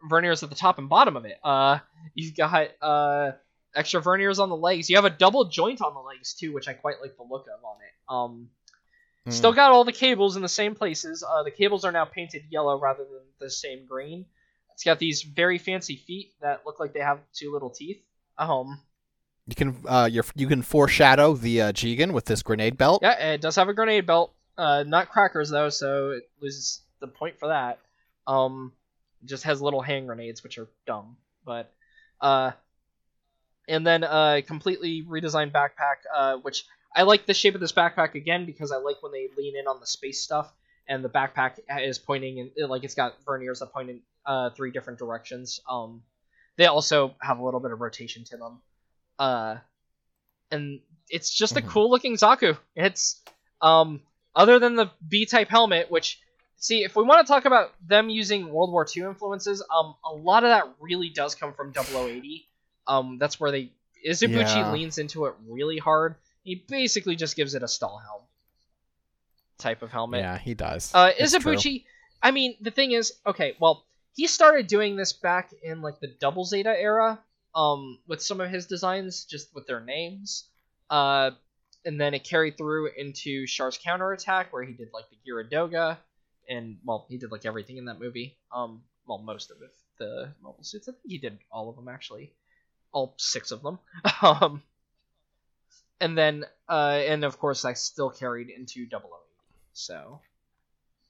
[0.09, 1.39] verniers at the top and bottom of it.
[1.43, 1.79] Uh,
[2.13, 3.31] you've got uh
[3.75, 4.89] extra verniers on the legs.
[4.89, 7.45] You have a double joint on the legs too, which I quite like the look
[7.47, 7.93] of on it.
[8.09, 8.49] Um,
[9.27, 9.33] Mm.
[9.33, 11.23] still got all the cables in the same places.
[11.23, 14.25] Uh, the cables are now painted yellow rather than the same green.
[14.73, 18.01] It's got these very fancy feet that look like they have two little teeth.
[18.37, 18.81] Um,
[19.45, 23.01] You can uh, you you can foreshadow the uh, Jegan with this grenade belt.
[23.03, 24.33] Yeah, it does have a grenade belt.
[24.57, 27.79] Uh, not crackers though, so it loses the point for that.
[28.25, 28.71] Um,
[29.21, 31.17] it just has little hand grenades, which are dumb.
[31.45, 31.73] But
[32.21, 32.51] uh,
[33.69, 36.65] and then uh, completely redesigned backpack, uh, which
[36.95, 39.67] I like the shape of this backpack again because I like when they lean in
[39.67, 40.51] on the space stuff,
[40.87, 44.71] and the backpack is pointing in like it's got verniers that point in uh, three
[44.71, 45.61] different directions.
[45.69, 46.03] Um,
[46.57, 48.61] they also have a little bit of rotation to them.
[49.17, 49.57] Uh,
[50.51, 51.69] and it's just a Mhm.
[51.69, 52.57] cool looking Zaku.
[52.75, 53.21] It's
[53.61, 54.01] um
[54.35, 56.19] other than the B type helmet, which
[56.57, 60.13] see if we want to talk about them using World War II influences, um a
[60.13, 62.47] lot of that really does come from 0080.
[62.89, 63.71] Um that's where they
[64.05, 64.71] Izubuchi Yeah.
[64.71, 66.15] leans into it really hard.
[66.43, 68.23] He basically just gives it a Stahlhelm
[69.57, 70.21] type of helmet.
[70.21, 70.91] Yeah, he does.
[70.93, 71.53] Uh, It's true.
[71.55, 71.85] Izubuchi,
[72.23, 73.85] I mean, the thing is, okay, well,
[74.15, 77.19] he started doing this back in like the Double Zeta era,
[77.55, 80.45] um, with some of his designs, just with their names.
[80.89, 81.31] Uh,
[81.85, 85.97] and then it carried through into Char's counterattack, where he did like the Geara Doga,
[86.49, 88.37] and well, he did like everything in that movie.
[88.53, 90.87] Um, well, most of it, the mobile suits.
[90.87, 92.31] I think he did all of them actually,
[92.91, 93.79] all six of them.
[94.21, 94.63] um,
[95.99, 99.05] and then, uh, and of course, I still carried into 0080.
[99.73, 100.21] So,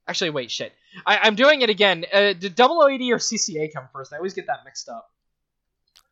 [0.07, 0.73] actually, wait, shit.
[1.05, 2.05] I, I'm doing it again.
[2.11, 4.13] Uh, did 0080 or CCA come first?
[4.13, 5.09] I always get that mixed up.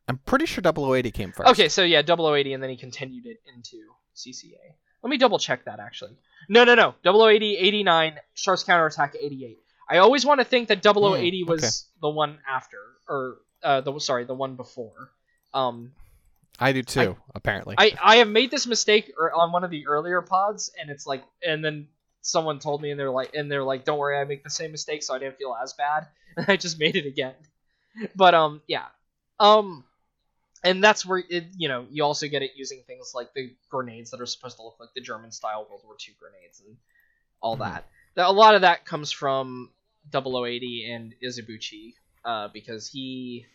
[0.08, 1.50] I'm pretty sure 0080 came first.
[1.50, 3.76] Okay, so yeah, 0080, and then he continued it into
[4.16, 4.74] CCA.
[5.02, 6.16] Let me double check that actually.
[6.48, 6.94] No, no, no.
[7.04, 9.58] 0080, 89, Char's counterattack 88.
[9.90, 13.98] I always want to think that 0080 Hmm, was the one after, or uh, the
[13.98, 15.10] sorry, the one before.
[15.54, 15.92] Um,
[16.58, 17.16] I do too.
[17.34, 17.76] apparently.
[17.78, 21.22] I I have made this mistake on one of the earlier pods, and it's like,
[21.46, 21.88] and then
[22.22, 24.72] someone told me, and they're like, and they're like, don't worry, I make the same
[24.72, 27.34] mistake, so I didn't feel as bad, and I just made it again.
[28.16, 28.86] But um, yeah,
[29.40, 29.84] um,
[30.64, 34.10] and that's where it, you know, you also get it using things like the grenades
[34.10, 36.76] that are supposed to look like the German style World War II grenades and
[37.40, 37.60] all Mhm.
[37.60, 37.84] that.
[38.14, 39.70] That- A lot of that comes from
[40.10, 41.94] 0080 and Izubuchi,
[42.24, 43.46] uh, because he,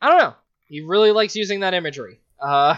[0.00, 0.34] I don't know,
[0.72, 2.16] he really likes using that imagery.
[2.40, 2.76] Uh,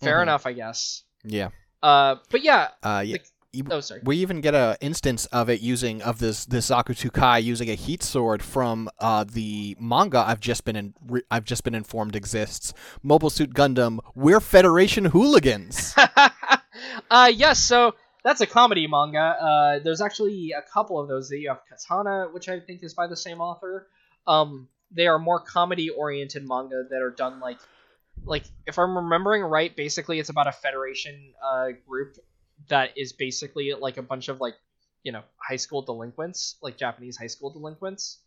[0.00, 0.22] fair Mhm.
[0.22, 1.02] enough, I guess.
[1.24, 1.48] yeah.
[1.82, 2.68] Uh, but yeah.
[2.82, 3.18] Uh, yeah.
[3.18, 3.24] the-
[3.58, 4.00] you- oh, sorry.
[4.04, 7.74] we even get a instance of it using of this this Zaku Kai using a
[7.74, 12.14] heat sword from uh, the manga I've just been in, re- I've just been informed
[12.16, 12.74] exists.
[13.02, 14.00] Mobile Suit Gundam.
[14.14, 15.94] We're Federation hooligans.
[17.10, 19.18] uh, yes, so that's a comedy manga.
[19.18, 21.30] Uh, there's actually a couple of those.
[21.30, 23.86] You have Katana, which I think is by the same author.
[24.26, 27.58] Um, they are more comedy oriented manga that are done like,
[28.24, 32.16] like if I'm remembering right, basically it's about a Federation uh, group
[32.68, 34.54] that is basically like a bunch of like,
[35.02, 38.18] you know, high school delinquents, like Japanese high school delinquents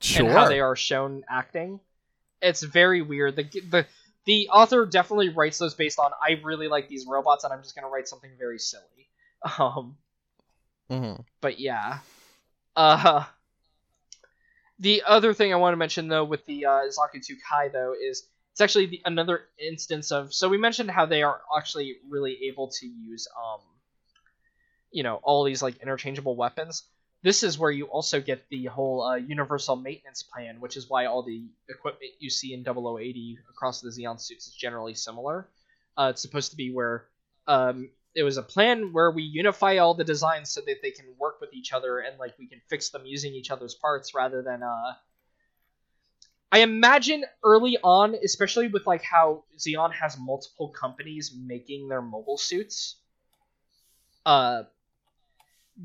[0.00, 0.26] sure.
[0.26, 1.80] and how they are shown acting.
[2.40, 3.36] It's very weird.
[3.36, 3.86] The the
[4.24, 7.74] the author definitely writes those based on I really like these robots and I'm just
[7.74, 8.82] gonna write something very silly.
[9.58, 9.96] Um,
[10.88, 11.22] mm-hmm.
[11.40, 11.98] but yeah.
[12.76, 13.24] Uh,
[14.82, 17.94] the other thing I want to mention though with the uh, Zaku 2 Kai though
[17.94, 22.38] is it's actually the, another instance of so we mentioned how they are actually really
[22.48, 23.60] able to use um
[24.90, 26.84] you know all these like interchangeable weapons
[27.22, 31.06] this is where you also get the whole uh, universal maintenance plan, which is why
[31.06, 35.48] all the equipment you see in 0080 across the Zeon suits is generally similar.
[35.96, 37.04] Uh, it's supposed to be where
[37.46, 41.06] um, it was a plan where we unify all the designs so that they can
[41.18, 44.42] work with each other and like we can fix them using each other's parts rather
[44.42, 44.92] than uh
[46.52, 52.36] I imagine early on, especially with like how Zeon has multiple companies making their mobile
[52.36, 52.96] suits,
[54.26, 54.64] uh,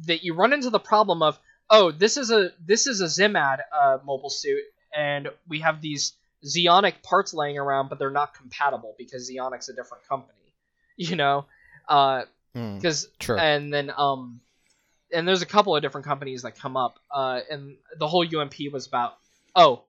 [0.05, 3.59] that you run into the problem of, oh, this is a this is a Zimmad
[3.73, 4.61] uh, mobile suit,
[4.93, 9.73] and we have these Zeonic parts laying around, but they're not compatible because Zeonic's a
[9.73, 10.53] different company,
[10.97, 11.45] you know,
[11.87, 12.23] uh,
[12.57, 13.37] Mm, because True.
[13.37, 14.41] and then um
[15.13, 18.55] and there's a couple of different companies that come up uh and the whole ump
[18.71, 19.13] was about
[19.55, 19.83] oh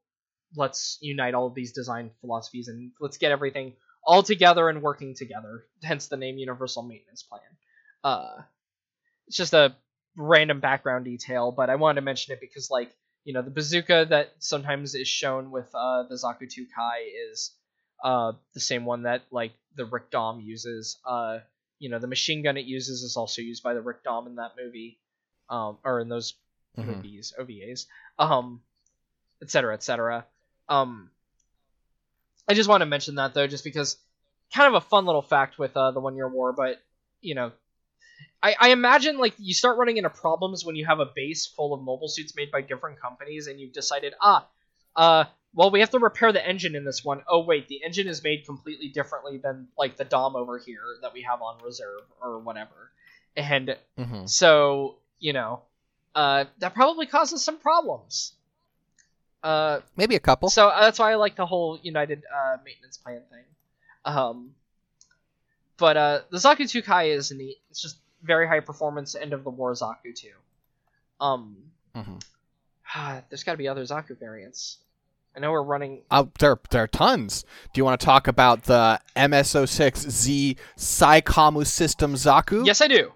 [0.57, 3.73] let's unite all of these design philosophies and let's get everything
[4.05, 7.41] all together and working together hence the name universal maintenance plan
[8.05, 8.43] uh
[9.27, 9.75] it's just a
[10.17, 12.91] random background detail but i wanted to mention it because like
[13.25, 16.99] you know the bazooka that sometimes is shown with uh the zaku 2 kai
[17.31, 17.55] is
[18.05, 21.39] uh the same one that like the rick dom uses uh
[21.79, 24.37] you know the machine gun it uses is also used by the Rick Dom in
[24.37, 24.99] that movie,
[25.49, 26.35] um, or in those
[26.77, 26.87] Mhm.
[26.87, 27.87] movies, OVAs,
[28.19, 28.63] um,
[29.43, 30.27] et cetera, et cetera.
[30.69, 31.11] Um,
[32.49, 33.97] I just want to mention that though, just because
[34.53, 36.83] kind of a fun little fact with uh, the One Year War, but
[37.21, 37.53] you know.
[38.43, 41.75] I, I imagine like you start running into problems when you have a base full
[41.75, 44.47] of mobile suits made by different companies and you've decided ah
[44.97, 45.25] uh
[45.55, 47.23] well we have to repair the engine in this one.
[47.29, 51.13] Oh wait the engine is made completely differently than like the dom over here that
[51.13, 52.91] we have on reserve or whatever
[53.37, 54.29] and Mhm.
[54.29, 55.63] so you know
[56.15, 58.33] uh that probably causes some problems
[59.43, 60.49] uh Maybe a couple.
[60.51, 63.45] so uh, that's why i like the whole united uh maintenance plan thing
[64.05, 64.55] um
[65.77, 69.45] but uh the zaku 2 kai is neat it's just very high performance end of
[69.45, 70.29] the war zaku 2
[71.21, 71.57] um
[71.95, 72.21] Mhm.
[73.29, 74.79] there's got to be other zaku variants
[75.39, 77.45] i know we're running Oh, there, there are tons.
[77.73, 82.67] Do you want to talk about the MSO6Z Psycommu System Zaku?
[82.67, 83.13] Yes, I do.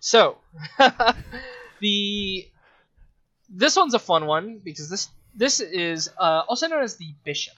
[0.00, 0.38] So,
[1.80, 2.48] the
[3.48, 7.54] this one's a fun one because this this is uh, also known as the Bishop.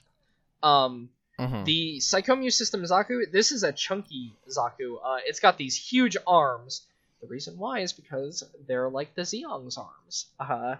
[0.61, 1.09] Um,
[1.39, 1.65] Mhm.
[1.65, 3.23] the Psycommu System Zaku.
[3.31, 4.97] This is a chunky Zaku.
[5.03, 6.85] Uh, it's got these huge arms.
[7.21, 10.27] The reason why is because they're like the Zeong's arms.
[10.39, 10.75] Uh,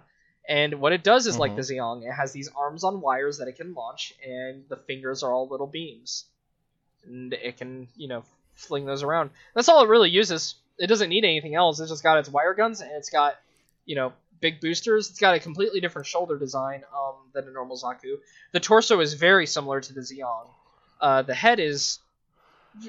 [0.48, 1.56] and what it does is like Mhm.
[1.56, 2.02] the Zeong.
[2.08, 5.48] It has these arms on wires that it can launch, and the fingers are all
[5.48, 6.24] little beams,
[7.04, 8.24] and it can you know
[8.54, 9.30] fling those around.
[9.54, 10.54] That's all it really uses.
[10.78, 11.80] It doesn't need anything else.
[11.80, 13.36] It's just got its wire guns and it's got
[13.84, 15.10] you know big boosters.
[15.10, 18.18] It's got a completely different shoulder design um, than a normal Zaku.
[18.52, 20.48] The torso is very similar to the Zeong.
[21.00, 21.98] Uh, the head is.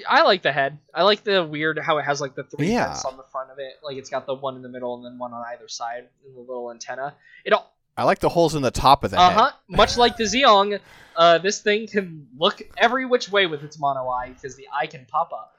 [0.08, 0.78] I like the head.
[0.92, 2.86] I like the weird how it has like the three Yeah.
[2.88, 3.74] vents on the front of it.
[3.84, 6.34] Like it's got the one in the middle and then one on either side and
[6.36, 7.14] the little antenna.
[7.44, 9.38] It all I like the holes in the top of the uh head.
[9.38, 9.50] huh.
[9.68, 10.80] Much like the Zeong,
[11.16, 14.86] uh, this thing can look every which way with its mono eye because the eye
[14.86, 15.56] can pop up,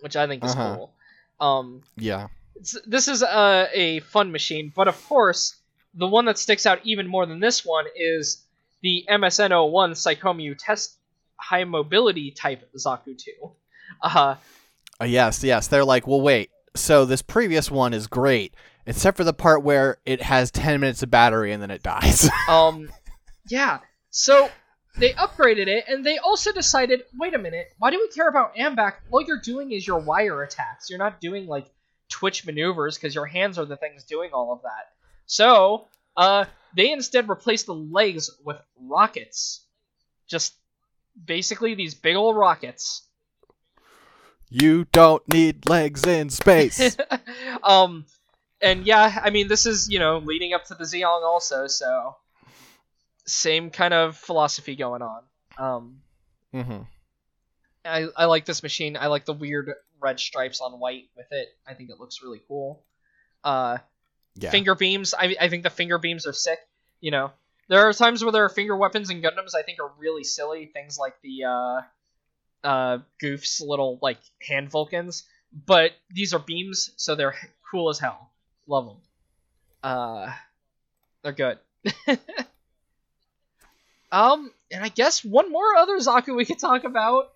[0.00, 0.74] which I think is Uh-huh.
[0.76, 0.94] cool.
[1.40, 2.28] Um, Yeah.
[2.56, 5.54] it's- this is a, a fun machine, but of course,
[5.94, 8.44] the one that sticks out even more than this one is
[8.82, 10.96] the MSN01 Psycommu Test
[11.40, 13.32] High Mobility Type Zaku 2.
[14.02, 14.36] Uh,
[15.00, 15.68] Uh, yes, yes.
[15.68, 16.50] They're like, well, wait.
[16.74, 18.54] So this previous one is great,
[18.86, 22.28] except for the part where it has 10 minutes of battery and then it dies.
[22.48, 22.90] um,
[23.48, 23.78] yeah.
[24.10, 24.50] So
[24.98, 28.56] they upgraded it, and they also decided, wait a minute, why do we care about
[28.56, 28.94] AMBAC?
[29.10, 30.90] All you're doing is your wire attacks.
[30.90, 31.70] You're not doing like
[32.08, 34.88] twitch maneuvers because your hands are the things doing all of that.
[35.26, 35.86] So,
[36.16, 39.64] uh, they instead replaced the legs with rockets.
[40.28, 40.54] Just
[41.22, 43.02] basically these big old rockets.
[44.50, 46.96] you don't need legs in space.
[47.62, 48.06] um,
[48.62, 52.16] and yeah, I mean, this is you know leading up to the Zeong also, so
[53.26, 55.22] same kind of philosophy going on.
[55.58, 56.00] Um,
[56.52, 56.82] hmm
[57.84, 58.96] I I like this machine.
[58.96, 61.48] I like the weird red stripes on white with it.
[61.66, 62.84] I think it looks really cool.
[63.44, 63.78] Uh,
[64.34, 64.50] Yeah.
[64.50, 65.14] finger beams.
[65.14, 66.58] I I think the finger beams are sick.
[67.00, 67.32] You know,
[67.68, 70.66] there are times where there are finger weapons in Gundams I think are really silly.
[70.66, 71.80] Things like the uh,
[72.66, 75.24] uh, Gouf's little like hand Vulcans,
[75.66, 77.36] but these are beams, so they're
[77.70, 78.30] cool as hell.
[78.66, 78.96] Love them.
[79.82, 80.32] Uh,
[81.22, 81.58] they're good.
[84.12, 87.32] um, and I guess one more other Zaku we could talk about.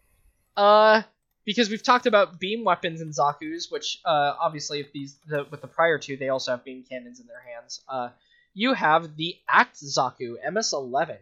[0.56, 1.02] Uh,
[1.44, 5.60] because we've talked about beam weapons in Zaku's, which uh, obviously if these the, with
[5.60, 7.80] the prior two they also have beam cannons in their hands.
[7.88, 8.10] Uh,
[8.54, 11.18] you have the Act Zaku MS11,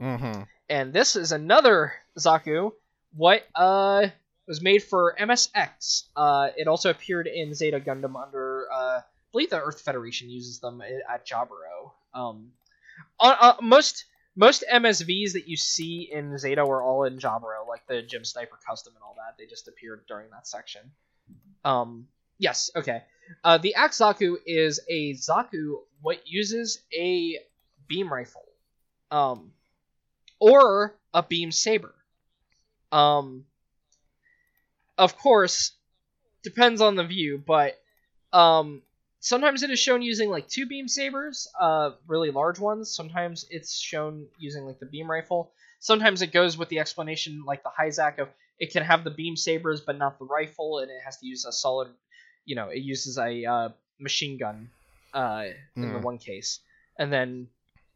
[0.00, 2.72] hmm and this is another Zaku.
[3.14, 4.08] What uh
[4.46, 6.04] was made for MSX.
[6.14, 9.00] Uh, it also appeared in Zeta Gundam under uh.
[9.32, 11.92] believe the Earth Federation uses them at Jaburo.
[12.14, 12.52] Um,
[13.20, 17.86] uh, uh, most most MSVs that you see in Zeta were all in Jaburo, like
[17.86, 19.36] the GM Sniper Custom and all that.
[19.38, 20.82] They just appeared during that section.
[21.64, 22.06] Um,
[22.38, 23.02] yes, okay.
[23.44, 27.38] Uh, the Act Zaku is a Zaku what uses a
[27.88, 28.44] beam rifle,
[29.10, 29.52] um,
[30.38, 31.94] or a beam saber.
[32.92, 33.46] Um,
[34.98, 35.72] of course,
[36.42, 37.78] depends on the view, but
[38.32, 38.82] um,
[39.20, 42.94] sometimes it is shown using like two beam sabers, uh, really large ones.
[42.94, 45.52] Sometimes it's shown using like the beam rifle.
[45.80, 49.36] Sometimes it goes with the explanation like the Hyzak of it can have the beam
[49.36, 51.88] sabers but not the rifle, and it has to use a solid,
[52.46, 53.70] you know, it uses a uh,
[54.00, 54.70] machine gun
[55.14, 55.46] uh,
[55.82, 56.00] in the Hmm.
[56.00, 56.60] one case,
[56.98, 57.48] and then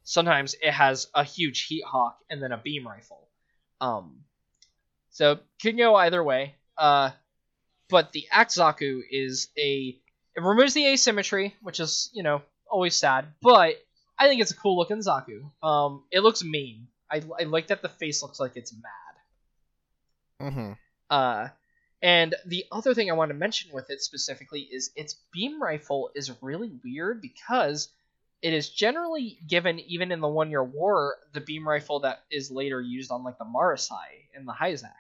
[0.05, 3.29] sometimes it has a huge heat hawk and then a beam rifle.
[3.81, 4.25] Um,
[5.11, 6.57] so can go either way.
[6.77, 7.11] Uh,
[7.89, 10.01] but the Act Zaku is a
[10.37, 13.77] it removes the asymmetry, which is you know always sad, but
[14.19, 15.51] I think it's a cool looking Zaku.
[15.63, 16.89] Um, it looks mean.
[17.11, 19.17] I, I like that the face looks like it's mad.
[20.41, 20.73] Mm-hmm.
[21.11, 21.49] Uh,
[22.03, 26.11] and the other thing I want to mention with it specifically is its beam rifle
[26.15, 27.89] is really weird because
[28.43, 32.51] it is generally given, even in the one year war, the beam rifle that is
[32.51, 34.93] later used on like the Marasai and the Hyzak.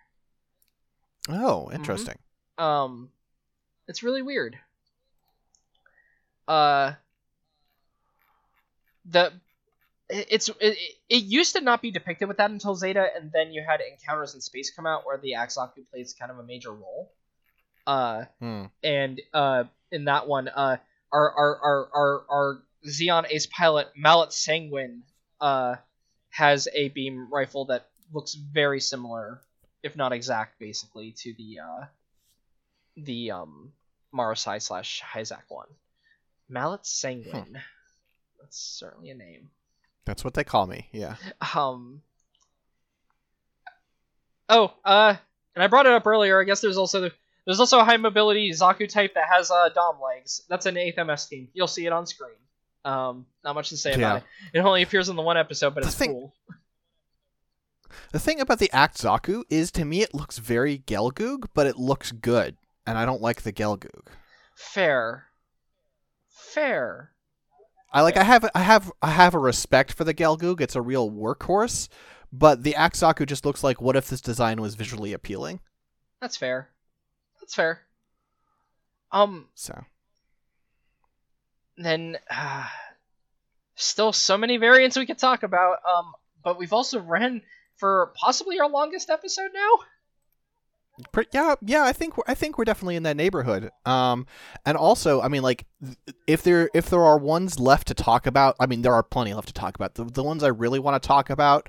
[1.28, 2.18] Oh, interesting.
[2.58, 3.10] Um,
[3.88, 4.58] it's really weird.
[6.46, 6.94] Uh,
[9.06, 9.32] the
[10.10, 10.76] it's it,
[11.08, 14.34] it used to not be depicted with that until Zeta, and then you had Encounters
[14.34, 17.12] in Space come out where the Act Zaku plays kind of a major role.
[17.86, 18.64] Uh, Hmm.
[18.82, 20.76] and uh, in that one, uh,
[21.12, 25.02] our our our our, our Zeon Ace pilot Mallet Sanguine
[25.40, 25.76] uh
[26.30, 29.40] has a beam rifle that looks very similar,
[29.82, 31.84] if not exact, basically to the uh
[32.96, 33.72] the um
[34.14, 35.68] Marasai slash Hyzak one.
[36.48, 37.60] Mallet Sanguine.
[38.40, 39.50] That's certainly a name.
[40.06, 40.88] That's what they call me.
[40.92, 41.16] Yeah.
[41.54, 42.02] Um.
[44.48, 45.14] Oh, uh,
[45.54, 46.40] and I brought it up earlier.
[46.40, 47.10] I guess there's also
[47.46, 50.42] there's also a high mobility Zaku type that has uh Dom legs.
[50.48, 51.48] That's an eighth MS team.
[51.52, 52.34] You'll see it on screen.
[52.84, 53.96] Um, not much to say Yeah.
[53.96, 54.24] about it.
[54.54, 56.34] It only appears in the one episode, but The it's thing- cool.
[58.12, 61.76] The thing about the Act Zaku is, to me, it looks very Gelgoog, but it
[61.76, 64.06] looks good, and I don't like the Gelgoog.
[64.56, 65.26] Fair.
[66.28, 67.12] Fair.
[67.92, 68.16] I like.
[68.16, 68.48] I have.
[68.54, 68.92] I have.
[69.02, 70.60] I have a respect for the Gelgoog.
[70.60, 71.88] It's a real workhorse,
[72.32, 73.80] but the Act Zaku just looks like.
[73.80, 75.60] What if this design was visually appealing?
[76.20, 76.68] That's fair.
[77.40, 77.80] That's fair.
[79.10, 79.84] Um, So.
[81.76, 82.66] then uh,
[83.74, 85.78] still so many variants we could talk about.
[85.84, 86.12] Um,
[86.44, 87.42] but we've also ran
[87.76, 89.70] for possibly our longest episode now.
[91.32, 93.70] Yeah, yeah, I think I think we're definitely in that neighborhood.
[93.84, 94.26] Um,
[94.64, 95.66] and also, I mean, like,
[96.26, 99.34] if there if there are ones left to talk about, I mean, there are plenty
[99.34, 99.94] left to talk about.
[99.94, 101.68] The the ones I really want to talk about,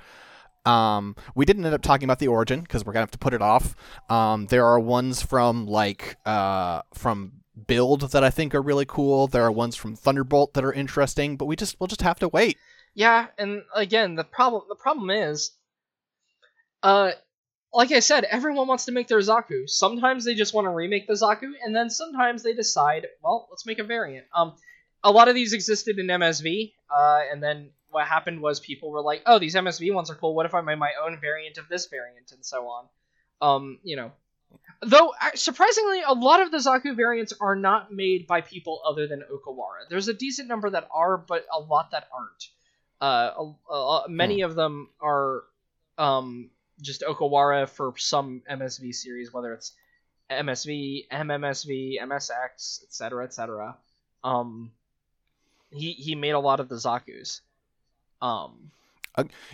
[0.66, 3.34] um, we didn't end up talking about the origin because we're gonna have to put
[3.34, 3.76] it off.
[4.10, 9.28] Um, there are ones from like uh from build that I think are really cool.
[9.28, 12.28] There are ones from Thunderbolt that are interesting, but we just we'll just have to
[12.28, 12.58] wait.
[12.94, 15.52] Yeah, and again, the problem the problem is,
[16.84, 17.12] uh,
[17.74, 19.70] like I said, everyone wants to make their Zaku.
[19.70, 23.66] Sometimes they just want to remake the Zaku, and then sometimes they decide, well, let's
[23.66, 24.26] make a variant.
[24.36, 24.54] Um,
[25.04, 29.02] a lot of these existed in MSV, uh, and then what happened was people were
[29.02, 30.36] like, oh, these MSV ones are cool.
[30.36, 32.86] What if I made my own variant of this variant, and so on.
[33.42, 34.12] Um, you know.
[34.82, 39.22] Though surprisingly, a lot of the Zaku variants are not made by people other than
[39.32, 39.88] Okawara.
[39.90, 42.48] There's a decent number that are, but a lot that aren't.
[43.00, 45.44] Uh, a, a, many of them are
[45.98, 46.50] um,
[46.82, 49.74] just Okawara for some MSV series, whether it's
[50.30, 53.78] MSV, MMSV, MSX, etc., etc.
[54.24, 54.72] Um,
[55.72, 57.42] he he made a lot of the Zaku's.
[58.22, 58.72] Um,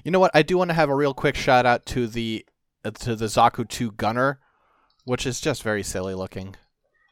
[0.03, 0.32] You know what?
[0.34, 2.45] I do want to have a real quick shout out to the
[2.86, 4.39] uh, to the Zaku 2 Gunner,
[5.05, 6.55] which is just very silly looking.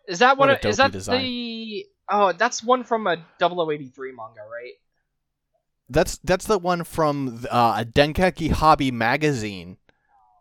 [0.08, 0.58] is that What one?
[0.62, 1.22] a Is that design.
[1.22, 1.86] the?
[2.08, 4.74] Oh, that's one from a 0083 manga, right?
[5.90, 9.78] That's that's the one from uh, a Dengeki Hobby magazine,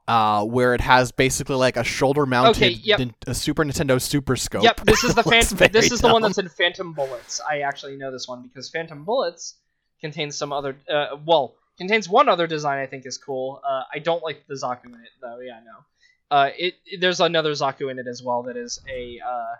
[0.07, 2.99] uh, where it has basically like a shoulder-mounted Okay, yep.
[2.99, 4.63] nin- a Super Nintendo Super Scope.
[4.63, 5.59] Yep, this is the Phantom.
[5.73, 6.31] This is the one dumb.
[6.31, 7.41] that's in Phantom Bullets.
[7.49, 9.55] I actually know this one because Phantom Bullets
[10.01, 10.77] contains some other.
[10.93, 13.61] Uh, well, contains one other design I think is cool.
[13.67, 15.39] Uh, I don't like the Zaku in it though.
[15.41, 16.37] Yeah, no.
[16.37, 19.55] Uh, it it- there's another Zaku in it as well that is a uh,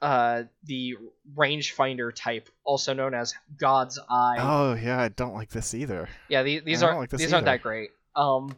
[0.00, 0.96] uh, the
[1.36, 4.36] rangefinder type, also known as God's Eye.
[4.38, 6.08] Oh yeah, I don't like this either.
[6.28, 7.90] Yeah, the, these I aren't like these aren't that great.
[8.14, 8.54] Um,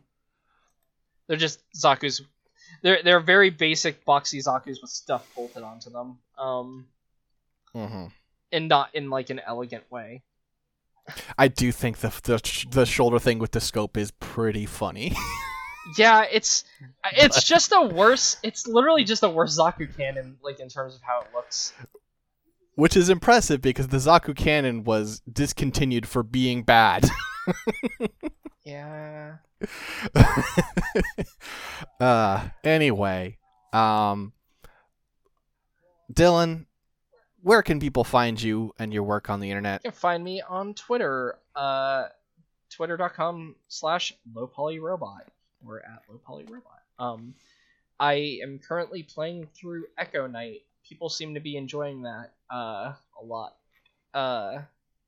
[1.30, 2.22] they're just Zaku's.
[2.82, 6.18] They're they're very basic boxy Zaku's with stuff bolted onto them.
[6.36, 6.86] Um,
[7.72, 8.06] hmm
[8.50, 10.24] and not in like an elegant way.
[11.38, 15.14] I do think the, the the shoulder thing with the scope is pretty funny.
[15.96, 16.62] Yeah, it's
[17.16, 18.36] it's just a worse.
[18.42, 21.72] It's literally just a worse Zaku cannon, like in terms of how it looks.
[22.74, 27.08] Which is impressive because the Zaku cannon was discontinued for being bad.
[28.62, 29.36] Yeah.
[32.00, 33.36] uh anyway,
[33.72, 34.32] um
[36.12, 36.66] Dylan,
[37.42, 39.82] where can people find you and your work on the internet?
[39.84, 42.06] You can find me on Twitter, uh,
[42.70, 45.22] twitter.com slash lowpolyrobot,
[45.66, 46.62] or at lowpolyrobot.
[46.98, 47.34] Um,
[47.98, 50.62] I am currently playing through Echo Night.
[50.84, 53.56] People seem to be enjoying that uh, a lot.
[54.12, 54.62] Uh,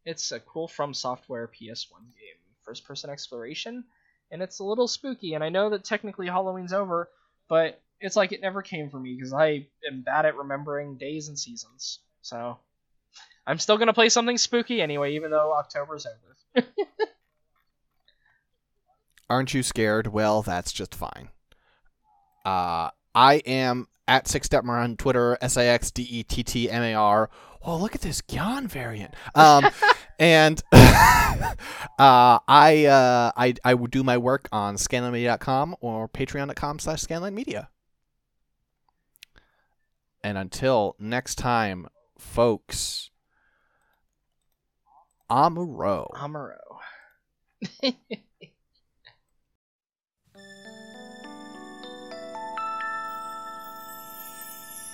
[0.05, 3.84] it's a cool From Software PS1 game, first person exploration,
[4.33, 5.35] and it's a little spooky.
[5.35, 7.11] And I know that technically Halloween's over,
[7.49, 11.28] but it's like it never came for me because I am bad at remembering days
[11.28, 12.01] and seasons.
[12.22, 12.59] So
[13.47, 16.66] I'm still gonna play something spooky anyway, even though October's over.
[19.30, 20.09] Aren't you scared?
[20.09, 21.28] Well, that's just fine.
[22.45, 26.70] Uh, I am at Six Dettmar on Twitter, S I X D E T T
[26.70, 27.30] M A R.
[27.62, 29.14] Oh, look at this Gyan variant.
[29.35, 29.68] Um,
[30.19, 37.03] and uh, I, uh, I I would do my work on scanlinemedia.com or patreon.com slash
[37.03, 37.67] scanlinemedia.
[40.23, 43.11] And until next time, folks,
[45.30, 46.11] Amuro.
[46.15, 46.57] Amuro.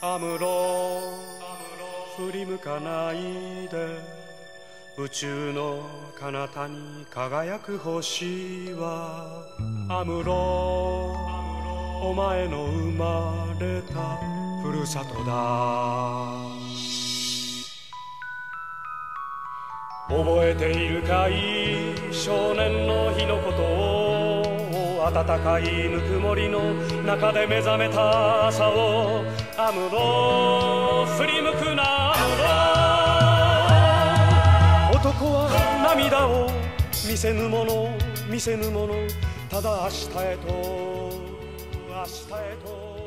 [0.06, 1.14] アムロ
[2.18, 4.17] 振り向かないで
[5.01, 5.79] 宇宙の
[6.19, 9.45] 彼方に輝く星は
[9.89, 11.15] アムロ
[12.03, 14.19] お前の生まれた
[14.61, 15.31] ふるさとだ。
[20.09, 21.95] 覚えているかい？
[22.13, 26.75] 少年の日のことを暖かいぬくもりの
[27.07, 29.23] 中で目覚めた朝を
[29.57, 31.98] アムロ振り向くな。
[35.95, 36.51] 涙を
[37.09, 37.89] 見せぬもの
[38.29, 38.95] 見せぬもの
[39.49, 40.53] ただ明日へと
[41.89, 42.98] 明日へと。